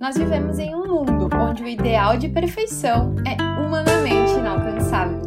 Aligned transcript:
Nós 0.00 0.16
vivemos 0.16 0.60
em 0.60 0.76
um 0.76 0.86
mundo 0.86 1.28
onde 1.34 1.64
o 1.64 1.66
ideal 1.66 2.16
de 2.16 2.28
perfeição 2.28 3.16
é 3.26 3.34
humanamente 3.60 4.30
inalcançável. 4.30 5.18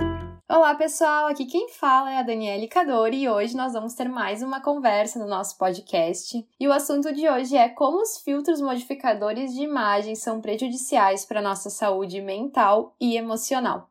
Olá 0.50 0.74
pessoal, 0.76 1.28
aqui 1.28 1.46
quem 1.46 1.68
fala 1.68 2.10
é 2.10 2.20
a 2.20 2.24
Daniele 2.24 2.70
Cadori 2.70 3.24
e 3.24 3.30
hoje 3.30 3.56
nós 3.56 3.74
vamos 3.74 3.94
ter 3.96 4.08
mais 4.08 4.42
uma 4.42 4.62
conversa 4.62 5.20
no 5.20 5.28
nosso 5.28 5.58
podcast. 5.58 6.48
E 6.58 6.68
o 6.70 6.72
assunto 6.72 7.14
de 7.14 7.28
hoje 7.28 7.58
é 7.58 7.68
como 7.68 8.02
os 8.02 8.20
filtros 8.20 8.62
modificadores 8.62 9.54
de 9.54 9.62
imagem 9.62 10.16
são 10.16 10.40
prejudiciais 10.40 11.26
para 11.26 11.42
a 11.42 11.44
nossa 11.44 11.70
saúde 11.70 12.22
mental 12.22 12.96
e 13.00 13.18
emocional. 13.18 13.90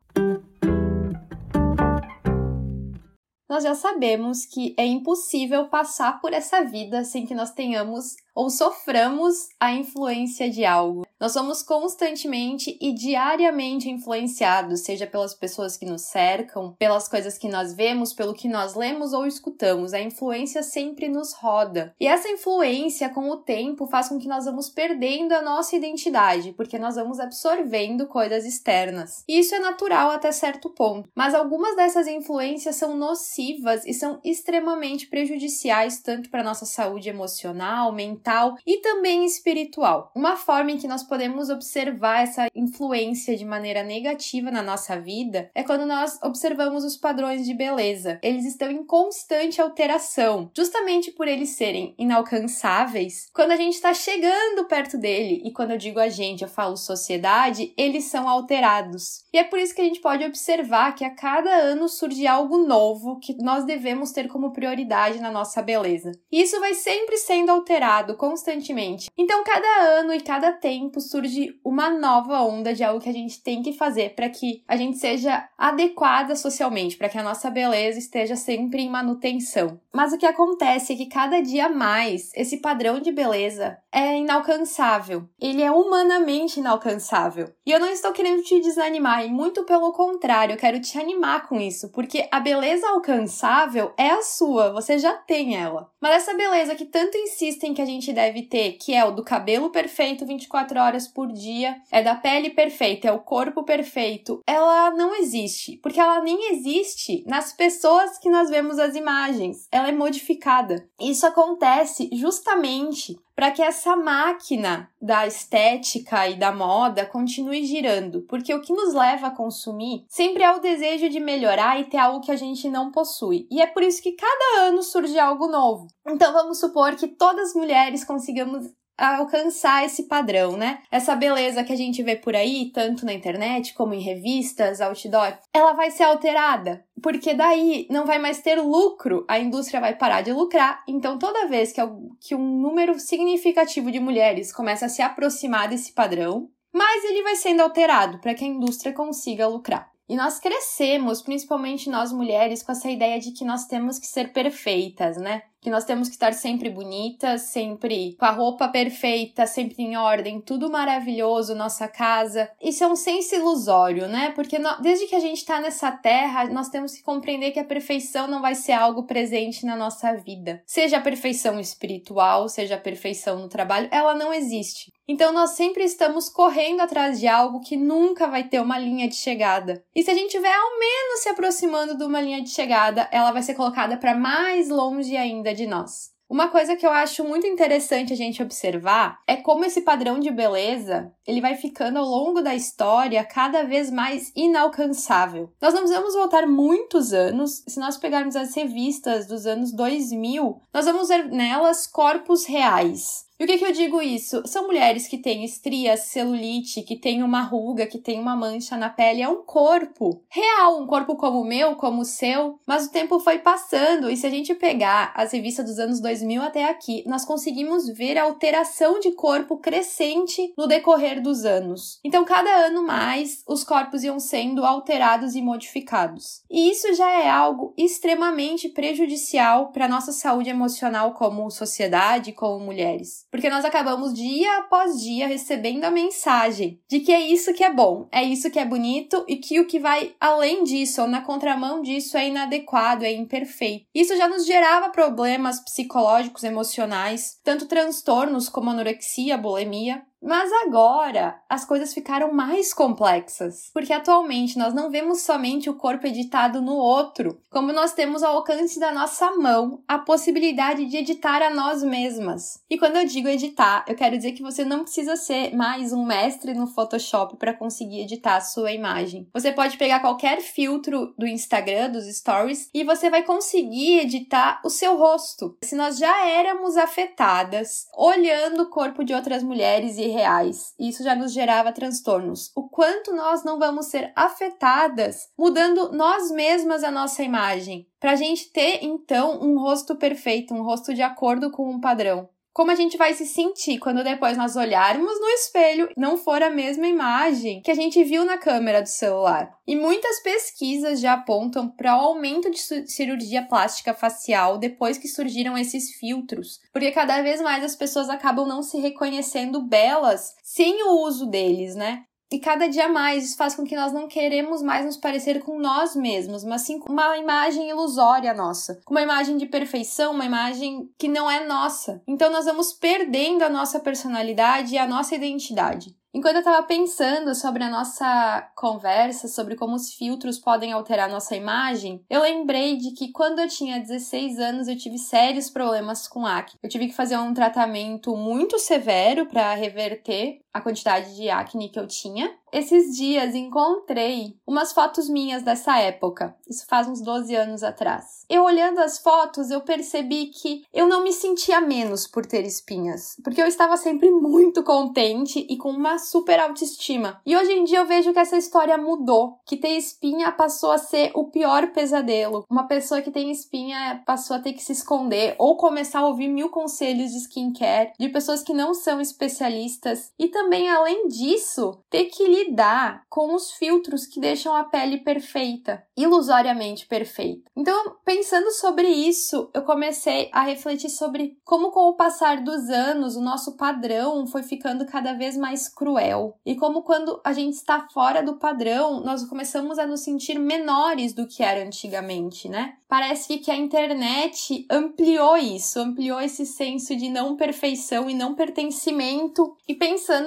Nós 3.51 3.65
já 3.65 3.75
sabemos 3.75 4.45
que 4.45 4.73
é 4.79 4.85
impossível 4.85 5.67
passar 5.67 6.21
por 6.21 6.31
essa 6.31 6.63
vida 6.63 7.03
sem 7.03 7.25
que 7.25 7.35
nós 7.35 7.51
tenhamos 7.51 8.15
ou 8.33 8.49
soframos 8.49 9.49
a 9.59 9.73
influência 9.73 10.49
de 10.49 10.65
algo. 10.65 11.05
Nós 11.19 11.33
somos 11.33 11.61
constantemente 11.61 12.77
e 12.81 12.93
diariamente 12.93 13.89
influenciados, 13.89 14.81
seja 14.81 15.05
pelas 15.05 15.35
pessoas 15.35 15.77
que 15.77 15.85
nos 15.85 16.01
cercam, 16.03 16.73
pelas 16.79 17.07
coisas 17.07 17.37
que 17.37 17.47
nós 17.47 17.75
vemos, 17.75 18.11
pelo 18.11 18.33
que 18.33 18.47
nós 18.47 18.73
lemos 18.73 19.13
ou 19.13 19.27
escutamos. 19.27 19.93
A 19.93 20.01
influência 20.01 20.63
sempre 20.63 21.07
nos 21.07 21.33
roda. 21.33 21.93
E 21.99 22.07
essa 22.07 22.27
influência, 22.27 23.07
com 23.09 23.29
o 23.29 23.37
tempo, 23.37 23.85
faz 23.85 24.09
com 24.09 24.17
que 24.17 24.27
nós 24.27 24.45
vamos 24.45 24.69
perdendo 24.69 25.33
a 25.33 25.43
nossa 25.43 25.75
identidade, 25.75 26.53
porque 26.53 26.79
nós 26.79 26.95
vamos 26.95 27.19
absorvendo 27.19 28.07
coisas 28.07 28.43
externas. 28.43 29.23
E 29.27 29.39
isso 29.39 29.53
é 29.53 29.59
natural 29.59 30.09
até 30.09 30.31
certo 30.31 30.71
ponto. 30.71 31.07
Mas 31.15 31.35
algumas 31.35 31.75
dessas 31.75 32.07
influências 32.07 32.77
são 32.77 32.97
nocivas 32.97 33.85
e 33.85 33.93
são 33.93 34.19
extremamente 34.23 35.05
prejudiciais 35.05 36.01
tanto 36.01 36.31
para 36.31 36.43
nossa 36.43 36.65
saúde 36.65 37.09
emocional, 37.09 37.91
mental 37.91 38.20
e 38.65 38.77
também 38.77 39.25
espiritual. 39.25 40.11
Uma 40.15 40.35
forma 40.35 40.71
em 40.71 40.77
que 40.77 40.87
nós 40.87 41.03
podemos 41.03 41.49
observar 41.49 42.23
essa 42.23 42.47
influência 42.55 43.35
de 43.35 43.45
maneira 43.45 43.83
negativa 43.83 44.51
na 44.51 44.61
nossa 44.61 44.99
vida 44.99 45.49
é 45.53 45.63
quando 45.63 45.85
nós 45.85 46.19
observamos 46.23 46.83
os 46.83 46.97
padrões 46.97 47.45
de 47.45 47.53
beleza. 47.53 48.19
Eles 48.21 48.45
estão 48.45 48.69
em 48.71 48.85
constante 48.85 49.61
alteração, 49.61 50.51
justamente 50.55 51.11
por 51.11 51.27
eles 51.27 51.49
serem 51.49 51.95
inalcançáveis. 51.97 53.29
Quando 53.33 53.51
a 53.51 53.55
gente 53.55 53.73
está 53.73 53.93
chegando 53.93 54.65
perto 54.65 54.97
dele, 54.97 55.41
e 55.45 55.51
quando 55.51 55.71
eu 55.71 55.77
digo 55.77 55.99
a 55.99 56.09
gente, 56.09 56.43
eu 56.43 56.49
falo 56.49 56.77
sociedade, 56.77 57.73
eles 57.77 58.05
são 58.05 58.27
alterados. 58.27 59.23
E 59.33 59.37
é 59.37 59.43
por 59.43 59.59
isso 59.59 59.73
que 59.73 59.81
a 59.81 59.85
gente 59.85 60.01
pode 60.01 60.23
observar 60.23 60.95
que 60.95 61.03
a 61.03 61.15
cada 61.15 61.49
ano 61.49 61.87
surge 61.87 62.27
algo 62.27 62.57
novo 62.57 63.19
que 63.19 63.35
nós 63.41 63.65
devemos 63.65 64.11
ter 64.11 64.27
como 64.27 64.51
prioridade 64.51 65.19
na 65.19 65.31
nossa 65.31 65.61
beleza. 65.61 66.11
E 66.31 66.41
isso 66.41 66.59
vai 66.59 66.73
sempre 66.73 67.17
sendo 67.17 67.51
alterado 67.51 68.10
constantemente. 68.15 69.09
Então, 69.17 69.43
cada 69.43 69.99
ano 69.99 70.13
e 70.13 70.21
cada 70.21 70.51
tempo 70.51 70.99
surge 70.99 71.59
uma 71.63 71.89
nova 71.89 72.41
onda 72.41 72.73
de 72.73 72.83
algo 72.83 73.01
que 73.01 73.09
a 73.09 73.13
gente 73.13 73.41
tem 73.41 73.61
que 73.61 73.73
fazer 73.73 74.15
para 74.15 74.29
que 74.29 74.63
a 74.67 74.75
gente 74.75 74.97
seja 74.97 75.47
adequada 75.57 76.35
socialmente, 76.35 76.97
para 76.97 77.09
que 77.09 77.17
a 77.17 77.23
nossa 77.23 77.49
beleza 77.49 77.99
esteja 77.99 78.35
sempre 78.35 78.81
em 78.81 78.89
manutenção. 78.89 79.79
Mas 79.93 80.13
o 80.13 80.17
que 80.17 80.25
acontece 80.25 80.93
é 80.93 80.95
que 80.95 81.05
cada 81.07 81.41
dia 81.41 81.69
mais 81.69 82.31
esse 82.35 82.57
padrão 82.57 82.99
de 82.99 83.11
beleza 83.11 83.77
é 83.91 84.17
inalcançável. 84.17 85.27
Ele 85.39 85.61
é 85.61 85.69
humanamente 85.69 86.59
inalcançável. 86.59 87.51
E 87.65 87.71
eu 87.71 87.79
não 87.79 87.89
estou 87.89 88.13
querendo 88.13 88.41
te 88.41 88.59
desanimar, 88.61 89.25
e 89.25 89.29
muito 89.29 89.63
pelo 89.65 89.91
contrário, 89.91 90.53
eu 90.53 90.57
quero 90.57 90.79
te 90.79 90.97
animar 90.97 91.47
com 91.47 91.59
isso, 91.59 91.91
porque 91.91 92.27
a 92.31 92.39
beleza 92.39 92.87
alcançável 92.87 93.91
é 93.97 94.09
a 94.09 94.21
sua, 94.21 94.71
você 94.71 94.97
já 94.97 95.13
tem 95.13 95.57
ela. 95.57 95.91
Mas 95.99 96.15
essa 96.15 96.33
beleza 96.33 96.75
que 96.75 96.85
tanto 96.85 97.17
insistem 97.17 97.73
que 97.73 97.81
a 97.81 97.85
gente 97.85 98.00
deve 98.13 98.43
ter, 98.43 98.73
que 98.73 98.93
é 98.93 99.03
o 99.03 99.11
do 99.11 99.23
cabelo 99.23 99.69
perfeito 99.69 100.25
24 100.25 100.79
horas 100.79 101.07
por 101.09 101.29
dia, 101.31 101.75
é 101.91 102.01
da 102.01 102.15
pele 102.15 102.51
perfeita, 102.51 103.09
é 103.09 103.11
o 103.11 103.19
corpo 103.19 103.63
perfeito, 103.63 104.39
ela 104.47 104.91
não 104.91 105.13
existe, 105.15 105.77
porque 105.83 105.99
ela 105.99 106.21
nem 106.21 106.53
existe 106.53 107.25
nas 107.27 107.51
pessoas 107.51 108.17
que 108.17 108.29
nós 108.29 108.49
vemos 108.49 108.79
as 108.79 108.95
imagens. 108.95 109.67
Ela 109.71 109.89
é 109.89 109.91
modificada. 109.91 110.87
Isso 111.01 111.25
acontece 111.25 112.09
justamente 112.13 113.17
para 113.41 113.49
que 113.49 113.63
essa 113.63 113.95
máquina 113.95 114.87
da 115.01 115.25
estética 115.25 116.29
e 116.29 116.35
da 116.35 116.51
moda 116.51 117.07
continue 117.07 117.65
girando, 117.65 118.21
porque 118.29 118.53
o 118.53 118.61
que 118.61 118.71
nos 118.71 118.93
leva 118.93 119.25
a 119.25 119.35
consumir 119.35 120.05
sempre 120.07 120.43
é 120.43 120.51
o 120.55 120.59
desejo 120.59 121.09
de 121.09 121.19
melhorar 121.19 121.81
e 121.81 121.85
ter 121.85 121.97
algo 121.97 122.21
que 122.21 122.31
a 122.31 122.35
gente 122.35 122.69
não 122.69 122.91
possui. 122.91 123.47
E 123.49 123.59
é 123.59 123.65
por 123.65 123.81
isso 123.81 123.99
que 123.99 124.11
cada 124.11 124.67
ano 124.67 124.83
surge 124.83 125.17
algo 125.17 125.47
novo. 125.47 125.87
Então 126.07 126.31
vamos 126.31 126.59
supor 126.59 126.95
que 126.95 127.07
todas 127.07 127.49
as 127.49 127.55
mulheres 127.55 128.05
consigamos 128.05 128.67
alcançar 128.97 129.85
esse 129.85 130.03
padrão, 130.03 130.55
né? 130.55 130.79
Essa 130.91 131.15
beleza 131.15 131.63
que 131.63 131.73
a 131.73 131.75
gente 131.75 132.03
vê 132.03 132.15
por 132.15 132.35
aí, 132.35 132.71
tanto 132.73 133.05
na 133.05 133.13
internet 133.13 133.73
como 133.73 133.93
em 133.93 134.01
revistas, 134.01 134.81
outdoor, 134.81 135.37
ela 135.53 135.73
vai 135.73 135.91
ser 135.91 136.03
alterada, 136.03 136.85
porque 137.01 137.33
daí 137.33 137.87
não 137.89 138.05
vai 138.05 138.19
mais 138.19 138.41
ter 138.41 138.61
lucro, 138.61 139.25
a 139.27 139.39
indústria 139.39 139.81
vai 139.81 139.95
parar 139.95 140.21
de 140.21 140.31
lucrar. 140.31 140.83
Então, 140.87 141.17
toda 141.17 141.47
vez 141.47 141.73
que, 141.73 142.35
um 142.35 142.61
número 142.61 142.99
significativo 142.99 143.91
de 143.91 143.99
mulheres 143.99 144.53
começa 144.53 144.85
a 144.85 144.89
se 144.89 145.01
aproximar 145.01 145.67
desse 145.67 145.93
padrão, 145.93 146.49
mais 146.73 147.03
ele 147.03 147.23
vai 147.23 147.35
sendo 147.35 147.61
alterado 147.61 148.19
para 148.19 148.33
que 148.33 148.45
a 148.45 148.47
indústria 148.47 148.93
consiga 148.93 149.47
lucrar. 149.47 149.91
E 150.07 150.15
nós 150.15 150.39
crescemos, 150.39 151.21
principalmente 151.21 151.89
nós 151.89 152.11
mulheres, 152.11 152.61
com 152.61 152.71
essa 152.71 152.89
ideia 152.89 153.19
de 153.19 153.31
que 153.31 153.45
nós 153.45 153.65
temos 153.65 153.97
que 153.97 154.07
ser 154.07 154.33
perfeitas, 154.33 155.17
né? 155.17 155.43
Que 155.61 155.69
nós 155.69 155.85
temos 155.85 156.07
que 156.07 156.15
estar 156.15 156.33
sempre 156.33 156.69
bonitas, 156.69 157.43
sempre 157.43 158.15
com 158.19 158.25
a 158.25 158.31
roupa 158.31 158.67
perfeita, 158.67 159.45
sempre 159.45 159.83
em 159.83 159.95
ordem, 159.95 160.41
tudo 160.41 160.71
maravilhoso, 160.71 161.53
nossa 161.53 161.87
casa. 161.87 162.49
Isso 162.61 162.83
é 162.83 162.87
um 162.87 162.95
senso 162.95 163.35
ilusório, 163.35 164.07
né? 164.07 164.31
Porque 164.31 164.57
desde 164.81 165.05
que 165.05 165.15
a 165.15 165.19
gente 165.19 165.37
está 165.37 165.61
nessa 165.61 165.91
terra, 165.91 166.45
nós 166.45 166.69
temos 166.69 166.93
que 166.93 167.03
compreender 167.03 167.51
que 167.51 167.59
a 167.59 167.63
perfeição 167.63 168.27
não 168.27 168.41
vai 168.41 168.55
ser 168.55 168.71
algo 168.71 169.03
presente 169.03 169.65
na 169.65 169.75
nossa 169.75 170.15
vida. 170.15 170.63
Seja 170.65 170.97
a 170.97 171.01
perfeição 171.01 171.59
espiritual, 171.59 172.49
seja 172.49 172.75
a 172.75 172.79
perfeição 172.79 173.39
no 173.39 173.47
trabalho, 173.47 173.87
ela 173.91 174.15
não 174.15 174.33
existe. 174.33 174.91
Então 175.07 175.33
nós 175.33 175.51
sempre 175.51 175.83
estamos 175.83 176.29
correndo 176.29 176.79
atrás 176.79 177.19
de 177.19 177.27
algo 177.27 177.59
que 177.59 177.75
nunca 177.75 178.27
vai 178.27 178.45
ter 178.45 178.61
uma 178.61 178.79
linha 178.79 179.09
de 179.09 179.15
chegada. 179.15 179.83
E 179.93 180.03
se 180.03 180.09
a 180.09 180.13
gente 180.13 180.27
estiver 180.27 180.53
ao 180.53 180.79
menos 180.79 181.19
se 181.19 181.29
aproximando 181.29 181.97
de 181.97 182.03
uma 182.03 182.21
linha 182.21 182.41
de 182.41 182.49
chegada, 182.49 183.09
ela 183.11 183.31
vai 183.31 183.41
ser 183.41 183.53
colocada 183.53 183.97
para 183.97 184.15
mais 184.15 184.69
longe 184.69 185.17
ainda 185.17 185.50
de 185.53 185.67
nós. 185.67 186.11
Uma 186.31 186.47
coisa 186.47 186.77
que 186.77 186.85
eu 186.85 186.91
acho 186.91 187.25
muito 187.25 187.45
interessante 187.45 188.13
a 188.13 188.15
gente 188.15 188.41
observar 188.41 189.19
é 189.27 189.35
como 189.35 189.65
esse 189.65 189.81
padrão 189.81 190.17
de 190.17 190.31
beleza, 190.31 191.11
ele 191.27 191.41
vai 191.41 191.57
ficando 191.57 191.99
ao 191.99 192.05
longo 192.05 192.41
da 192.41 192.55
história 192.55 193.21
cada 193.25 193.63
vez 193.63 193.91
mais 193.91 194.31
inalcançável. 194.33 195.51
Nós 195.61 195.73
não 195.73 195.81
precisamos 195.81 196.13
voltar 196.13 196.47
muitos 196.47 197.11
anos, 197.11 197.65
se 197.67 197.77
nós 197.81 197.97
pegarmos 197.97 198.37
as 198.37 198.55
revistas 198.55 199.27
dos 199.27 199.45
anos 199.45 199.73
2000, 199.73 200.61
nós 200.73 200.85
vamos 200.85 201.09
ver 201.09 201.25
nelas 201.25 201.85
corpos 201.85 202.45
reais. 202.45 203.25
E 203.41 203.43
o 203.43 203.47
que, 203.47 203.57
que 203.57 203.65
eu 203.65 203.71
digo 203.71 203.99
isso? 203.99 204.43
São 204.45 204.67
mulheres 204.67 205.07
que 205.07 205.17
têm 205.17 205.43
estrias, 205.43 206.01
celulite, 206.01 206.83
que 206.83 206.95
têm 206.95 207.23
uma 207.23 207.41
ruga, 207.41 207.87
que 207.87 207.97
têm 207.97 208.19
uma 208.19 208.35
mancha 208.35 208.77
na 208.77 208.87
pele. 208.87 209.23
É 209.23 209.27
um 209.27 209.41
corpo 209.41 210.21
real, 210.29 210.79
um 210.79 210.85
corpo 210.85 211.15
como 211.15 211.41
o 211.41 211.43
meu, 211.43 211.75
como 211.75 212.03
o 212.03 212.05
seu. 212.05 212.59
Mas 212.67 212.85
o 212.85 212.91
tempo 212.91 213.19
foi 213.19 213.39
passando 213.39 214.11
e 214.11 214.15
se 214.15 214.27
a 214.27 214.29
gente 214.29 214.53
pegar 214.53 215.11
as 215.15 215.31
revistas 215.31 215.65
dos 215.65 215.79
anos 215.79 215.99
2000 215.99 216.39
até 216.39 216.65
aqui, 216.65 217.03
nós 217.07 217.25
conseguimos 217.25 217.87
ver 217.87 218.15
a 218.15 218.25
alteração 218.25 218.99
de 218.99 219.11
corpo 219.13 219.57
crescente 219.57 220.53
no 220.55 220.67
decorrer 220.67 221.19
dos 221.19 221.43
anos. 221.43 221.99
Então, 222.03 222.23
cada 222.23 222.67
ano 222.67 222.85
mais, 222.85 223.41
os 223.47 223.63
corpos 223.63 224.03
iam 224.03 224.19
sendo 224.19 224.63
alterados 224.63 225.33
e 225.33 225.41
modificados. 225.41 226.43
E 226.47 226.69
isso 226.69 226.93
já 226.93 227.09
é 227.09 227.27
algo 227.27 227.73
extremamente 227.75 228.69
prejudicial 228.69 229.71
para 229.71 229.87
nossa 229.87 230.11
saúde 230.11 230.51
emocional 230.51 231.15
como 231.15 231.49
sociedade, 231.49 232.33
como 232.33 232.63
mulheres. 232.63 233.30
Porque 233.31 233.49
nós 233.49 233.63
acabamos 233.63 234.13
dia 234.13 234.57
após 234.57 235.01
dia 235.01 235.25
recebendo 235.25 235.85
a 235.85 235.89
mensagem 235.89 236.81
de 236.87 236.99
que 236.99 237.13
é 237.13 237.21
isso 237.21 237.53
que 237.53 237.63
é 237.63 237.71
bom, 237.71 238.07
é 238.11 238.21
isso 238.21 238.51
que 238.51 238.59
é 238.59 238.65
bonito 238.65 239.23
e 239.25 239.37
que 239.37 239.57
o 239.57 239.65
que 239.65 239.79
vai 239.79 240.13
além 240.19 240.65
disso 240.65 241.01
ou 241.01 241.07
na 241.07 241.21
contramão 241.21 241.81
disso 241.81 242.17
é 242.17 242.27
inadequado, 242.27 243.05
é 243.05 243.11
imperfeito. 243.13 243.85
Isso 243.95 244.17
já 244.17 244.27
nos 244.27 244.45
gerava 244.45 244.89
problemas 244.89 245.61
psicológicos, 245.61 246.43
emocionais, 246.43 247.39
tanto 247.41 247.67
transtornos 247.67 248.49
como 248.49 248.69
anorexia, 248.69 249.37
bulimia, 249.37 250.03
mas 250.21 250.51
agora 250.65 251.41
as 251.49 251.65
coisas 251.65 251.93
ficaram 251.93 252.31
mais 252.31 252.73
complexas, 252.73 253.69
porque 253.73 253.91
atualmente 253.91 254.57
nós 254.57 254.73
não 254.73 254.91
vemos 254.91 255.21
somente 255.21 255.69
o 255.69 255.73
corpo 255.73 256.05
editado 256.05 256.61
no 256.61 256.75
outro, 256.75 257.41
como 257.49 257.73
nós 257.73 257.93
temos 257.93 258.21
ao 258.21 258.37
alcance 258.37 258.79
da 258.79 258.91
nossa 258.91 259.31
mão 259.35 259.83
a 259.87 259.97
possibilidade 259.97 260.85
de 260.85 260.97
editar 260.97 261.41
a 261.41 261.49
nós 261.49 261.83
mesmas. 261.83 262.61
E 262.69 262.77
quando 262.77 262.97
eu 262.97 263.05
digo 263.05 263.27
editar, 263.27 263.83
eu 263.87 263.95
quero 263.95 264.15
dizer 264.15 264.33
que 264.33 264.43
você 264.43 264.63
não 264.63 264.83
precisa 264.83 265.15
ser 265.15 265.55
mais 265.55 265.91
um 265.91 266.05
mestre 266.05 266.53
no 266.53 266.67
Photoshop 266.67 267.37
para 267.37 267.53
conseguir 267.53 268.01
editar 268.01 268.35
a 268.35 268.41
sua 268.41 268.71
imagem. 268.71 269.27
Você 269.33 269.51
pode 269.51 269.77
pegar 269.77 269.99
qualquer 269.99 270.41
filtro 270.41 271.13
do 271.17 271.25
Instagram, 271.25 271.89
dos 271.89 272.05
stories, 272.05 272.69
e 272.73 272.83
você 272.83 273.09
vai 273.09 273.23
conseguir 273.23 273.99
editar 273.99 274.61
o 274.63 274.69
seu 274.69 274.97
rosto. 274.97 275.57
Se 275.63 275.75
nós 275.75 275.97
já 275.97 276.27
éramos 276.27 276.77
afetadas 276.77 277.87
olhando 277.97 278.63
o 278.63 278.69
corpo 278.69 279.03
de 279.03 279.13
outras 279.13 279.43
mulheres 279.43 279.97
e 279.97 280.10
irreais 280.11 280.73
e 280.79 280.89
isso 280.89 281.03
já 281.03 281.15
nos 281.15 281.33
gerava 281.33 281.71
transtornos. 281.71 282.51
O 282.55 282.69
quanto 282.69 283.13
nós 283.15 283.43
não 283.43 283.57
vamos 283.57 283.87
ser 283.87 284.11
afetadas 284.15 285.29
mudando 285.37 285.91
nós 285.91 286.29
mesmas 286.31 286.83
a 286.83 286.91
nossa 286.91 287.23
imagem, 287.23 287.87
para 287.99 288.11
a 288.11 288.15
gente 288.15 288.51
ter 288.51 288.83
então 288.83 289.41
um 289.41 289.59
rosto 289.59 289.95
perfeito, 289.95 290.53
um 290.53 290.63
rosto 290.63 290.93
de 290.93 291.01
acordo 291.01 291.51
com 291.51 291.69
um 291.69 291.79
padrão 291.79 292.29
como 292.53 292.71
a 292.71 292.75
gente 292.75 292.97
vai 292.97 293.13
se 293.13 293.25
sentir 293.25 293.79
quando 293.79 294.03
depois 294.03 294.37
nós 294.37 294.55
olharmos 294.55 295.19
no 295.19 295.27
espelho 295.29 295.89
não 295.95 296.17
for 296.17 296.41
a 296.43 296.49
mesma 296.49 296.87
imagem 296.87 297.61
que 297.61 297.71
a 297.71 297.75
gente 297.75 298.03
viu 298.03 298.25
na 298.25 298.37
câmera 298.37 298.81
do 298.81 298.89
celular. 298.89 299.51
E 299.65 299.75
muitas 299.75 300.21
pesquisas 300.21 300.99
já 300.99 301.13
apontam 301.13 301.69
para 301.69 301.95
o 301.95 302.01
aumento 302.01 302.49
de 302.49 302.59
cirurgia 302.89 303.43
plástica 303.43 303.93
facial 303.93 304.57
depois 304.57 304.97
que 304.97 305.07
surgiram 305.07 305.57
esses 305.57 305.91
filtros, 305.95 306.59
porque 306.73 306.91
cada 306.91 307.21
vez 307.21 307.41
mais 307.41 307.63
as 307.63 307.75
pessoas 307.75 308.09
acabam 308.09 308.47
não 308.47 308.61
se 308.61 308.77
reconhecendo 308.79 309.61
belas 309.61 310.33
sem 310.43 310.83
o 310.83 311.05
uso 311.05 311.25
deles, 311.25 311.75
né? 311.75 312.03
E 312.31 312.39
cada 312.39 312.69
dia 312.69 312.87
mais 312.87 313.25
isso 313.25 313.35
faz 313.35 313.55
com 313.55 313.65
que 313.65 313.75
nós 313.75 313.91
não 313.91 314.07
queremos 314.07 314.61
mais 314.61 314.85
nos 314.85 314.95
parecer 314.95 315.41
com 315.41 315.59
nós 315.59 315.95
mesmos, 315.97 316.45
mas 316.45 316.61
sim 316.61 316.79
com 316.79 316.89
uma 316.89 317.17
imagem 317.17 317.69
ilusória 317.69 318.33
nossa, 318.33 318.79
com 318.85 318.93
uma 318.93 319.01
imagem 319.01 319.35
de 319.35 319.45
perfeição, 319.45 320.13
uma 320.13 320.25
imagem 320.25 320.89
que 320.97 321.09
não 321.09 321.29
é 321.29 321.45
nossa. 321.45 322.01
Então 322.07 322.31
nós 322.31 322.45
vamos 322.45 322.71
perdendo 322.71 323.43
a 323.43 323.49
nossa 323.49 323.81
personalidade 323.81 324.75
e 324.75 324.77
a 324.77 324.87
nossa 324.87 325.13
identidade. 325.13 325.93
Enquanto 326.13 326.35
eu 326.35 326.39
estava 326.39 326.61
pensando 326.63 327.33
sobre 327.33 327.63
a 327.63 327.69
nossa 327.69 328.49
conversa, 328.53 329.29
sobre 329.29 329.55
como 329.55 329.75
os 329.75 329.93
filtros 329.93 330.37
podem 330.37 330.73
alterar 330.73 331.09
nossa 331.09 331.37
imagem, 331.37 332.03
eu 332.09 332.21
lembrei 332.21 332.75
de 332.75 332.91
que 332.91 333.13
quando 333.13 333.39
eu 333.39 333.47
tinha 333.47 333.79
16 333.79 334.37
anos 334.37 334.67
eu 334.67 334.77
tive 334.77 334.97
sérios 334.97 335.49
problemas 335.49 336.09
com 336.09 336.25
acne. 336.25 336.59
Eu 336.61 336.69
tive 336.69 336.87
que 336.87 336.93
fazer 336.93 337.17
um 337.17 337.33
tratamento 337.33 338.15
muito 338.17 338.59
severo 338.59 339.25
para 339.25 339.53
reverter 339.53 340.41
a 340.53 340.61
quantidade 340.61 341.15
de 341.15 341.29
acne 341.29 341.69
que 341.69 341.79
eu 341.79 341.87
tinha. 341.87 342.31
Esses 342.51 342.97
dias 342.97 343.33
encontrei 343.33 344.35
umas 344.45 344.73
fotos 344.73 345.07
minhas 345.07 345.41
dessa 345.41 345.79
época. 345.79 346.35
Isso 346.49 346.65
faz 346.67 346.85
uns 346.87 346.99
12 347.01 347.33
anos 347.33 347.63
atrás. 347.63 348.25
Eu 348.29 348.43
olhando 348.43 348.79
as 348.79 348.99
fotos, 348.99 349.49
eu 349.49 349.61
percebi 349.61 350.25
que 350.25 350.65
eu 350.73 350.85
não 350.85 351.01
me 351.01 351.13
sentia 351.13 351.61
menos 351.61 352.05
por 352.05 352.25
ter 352.25 352.45
espinhas, 352.45 353.15
porque 353.23 353.41
eu 353.41 353.47
estava 353.47 353.77
sempre 353.77 354.11
muito 354.11 354.63
contente 354.63 355.45
e 355.49 355.55
com 355.55 355.69
uma 355.69 355.97
super 355.97 356.41
autoestima. 356.41 357.21
E 357.25 357.37
hoje 357.37 357.53
em 357.53 357.63
dia 357.63 357.79
eu 357.79 357.85
vejo 357.85 358.11
que 358.11 358.19
essa 358.19 358.35
história 358.35 358.77
mudou, 358.77 359.39
que 359.45 359.55
ter 359.55 359.77
espinha 359.77 360.29
passou 360.31 360.71
a 360.71 360.77
ser 360.77 361.11
o 361.15 361.31
pior 361.31 361.71
pesadelo. 361.71 362.45
Uma 362.49 362.67
pessoa 362.67 363.01
que 363.01 363.11
tem 363.11 363.31
espinha 363.31 364.03
passou 364.05 364.35
a 364.35 364.39
ter 364.39 364.51
que 364.51 364.63
se 364.63 364.73
esconder 364.73 365.35
ou 365.39 365.55
começar 365.55 365.99
a 365.99 366.07
ouvir 366.07 366.27
mil 366.27 366.49
conselhos 366.49 367.11
de 367.11 367.19
skincare 367.19 367.93
de 367.97 368.09
pessoas 368.09 368.43
que 368.43 368.53
não 368.53 368.73
são 368.73 368.99
especialistas 368.99 370.11
e 370.19 370.27
também 370.27 370.40
além 370.67 371.07
disso, 371.07 371.79
ter 371.89 372.05
que 372.05 372.27
lidar 372.27 373.03
com 373.09 373.33
os 373.33 373.51
filtros 373.51 374.05
que 374.05 374.19
deixam 374.19 374.55
a 374.55 374.63
pele 374.63 374.97
perfeita, 374.97 375.83
ilusoriamente 375.95 376.87
perfeita. 376.87 377.49
Então, 377.55 377.95
pensando 378.05 378.51
sobre 378.51 378.87
isso, 378.87 379.49
eu 379.53 379.63
comecei 379.63 380.29
a 380.31 380.41
refletir 380.41 380.89
sobre 380.89 381.37
como 381.43 381.71
com 381.71 381.89
o 381.89 381.95
passar 381.95 382.41
dos 382.41 382.69
anos 382.69 383.15
o 383.15 383.21
nosso 383.21 383.55
padrão 383.55 384.25
foi 384.25 384.43
ficando 384.43 384.85
cada 384.85 385.13
vez 385.13 385.37
mais 385.37 385.67
cruel. 385.67 386.37
E 386.45 386.55
como 386.55 386.83
quando 386.83 387.19
a 387.23 387.33
gente 387.33 387.53
está 387.53 387.87
fora 387.93 388.23
do 388.23 388.37
padrão, 388.37 389.01
nós 389.01 389.23
começamos 389.25 389.77
a 389.77 389.85
nos 389.85 390.01
sentir 390.01 390.39
menores 390.39 391.13
do 391.13 391.27
que 391.27 391.43
era 391.43 391.63
antigamente, 391.63 392.49
né? 392.49 392.75
Parece 392.87 393.37
que 393.37 393.49
a 393.49 393.55
internet 393.55 394.65
ampliou 394.69 395.37
isso, 395.37 395.79
ampliou 395.79 396.19
esse 396.19 396.45
senso 396.45 396.93
de 396.95 397.09
não 397.09 397.37
perfeição 397.37 398.09
e 398.09 398.13
não 398.13 398.35
pertencimento. 398.35 399.55
E 399.65 399.73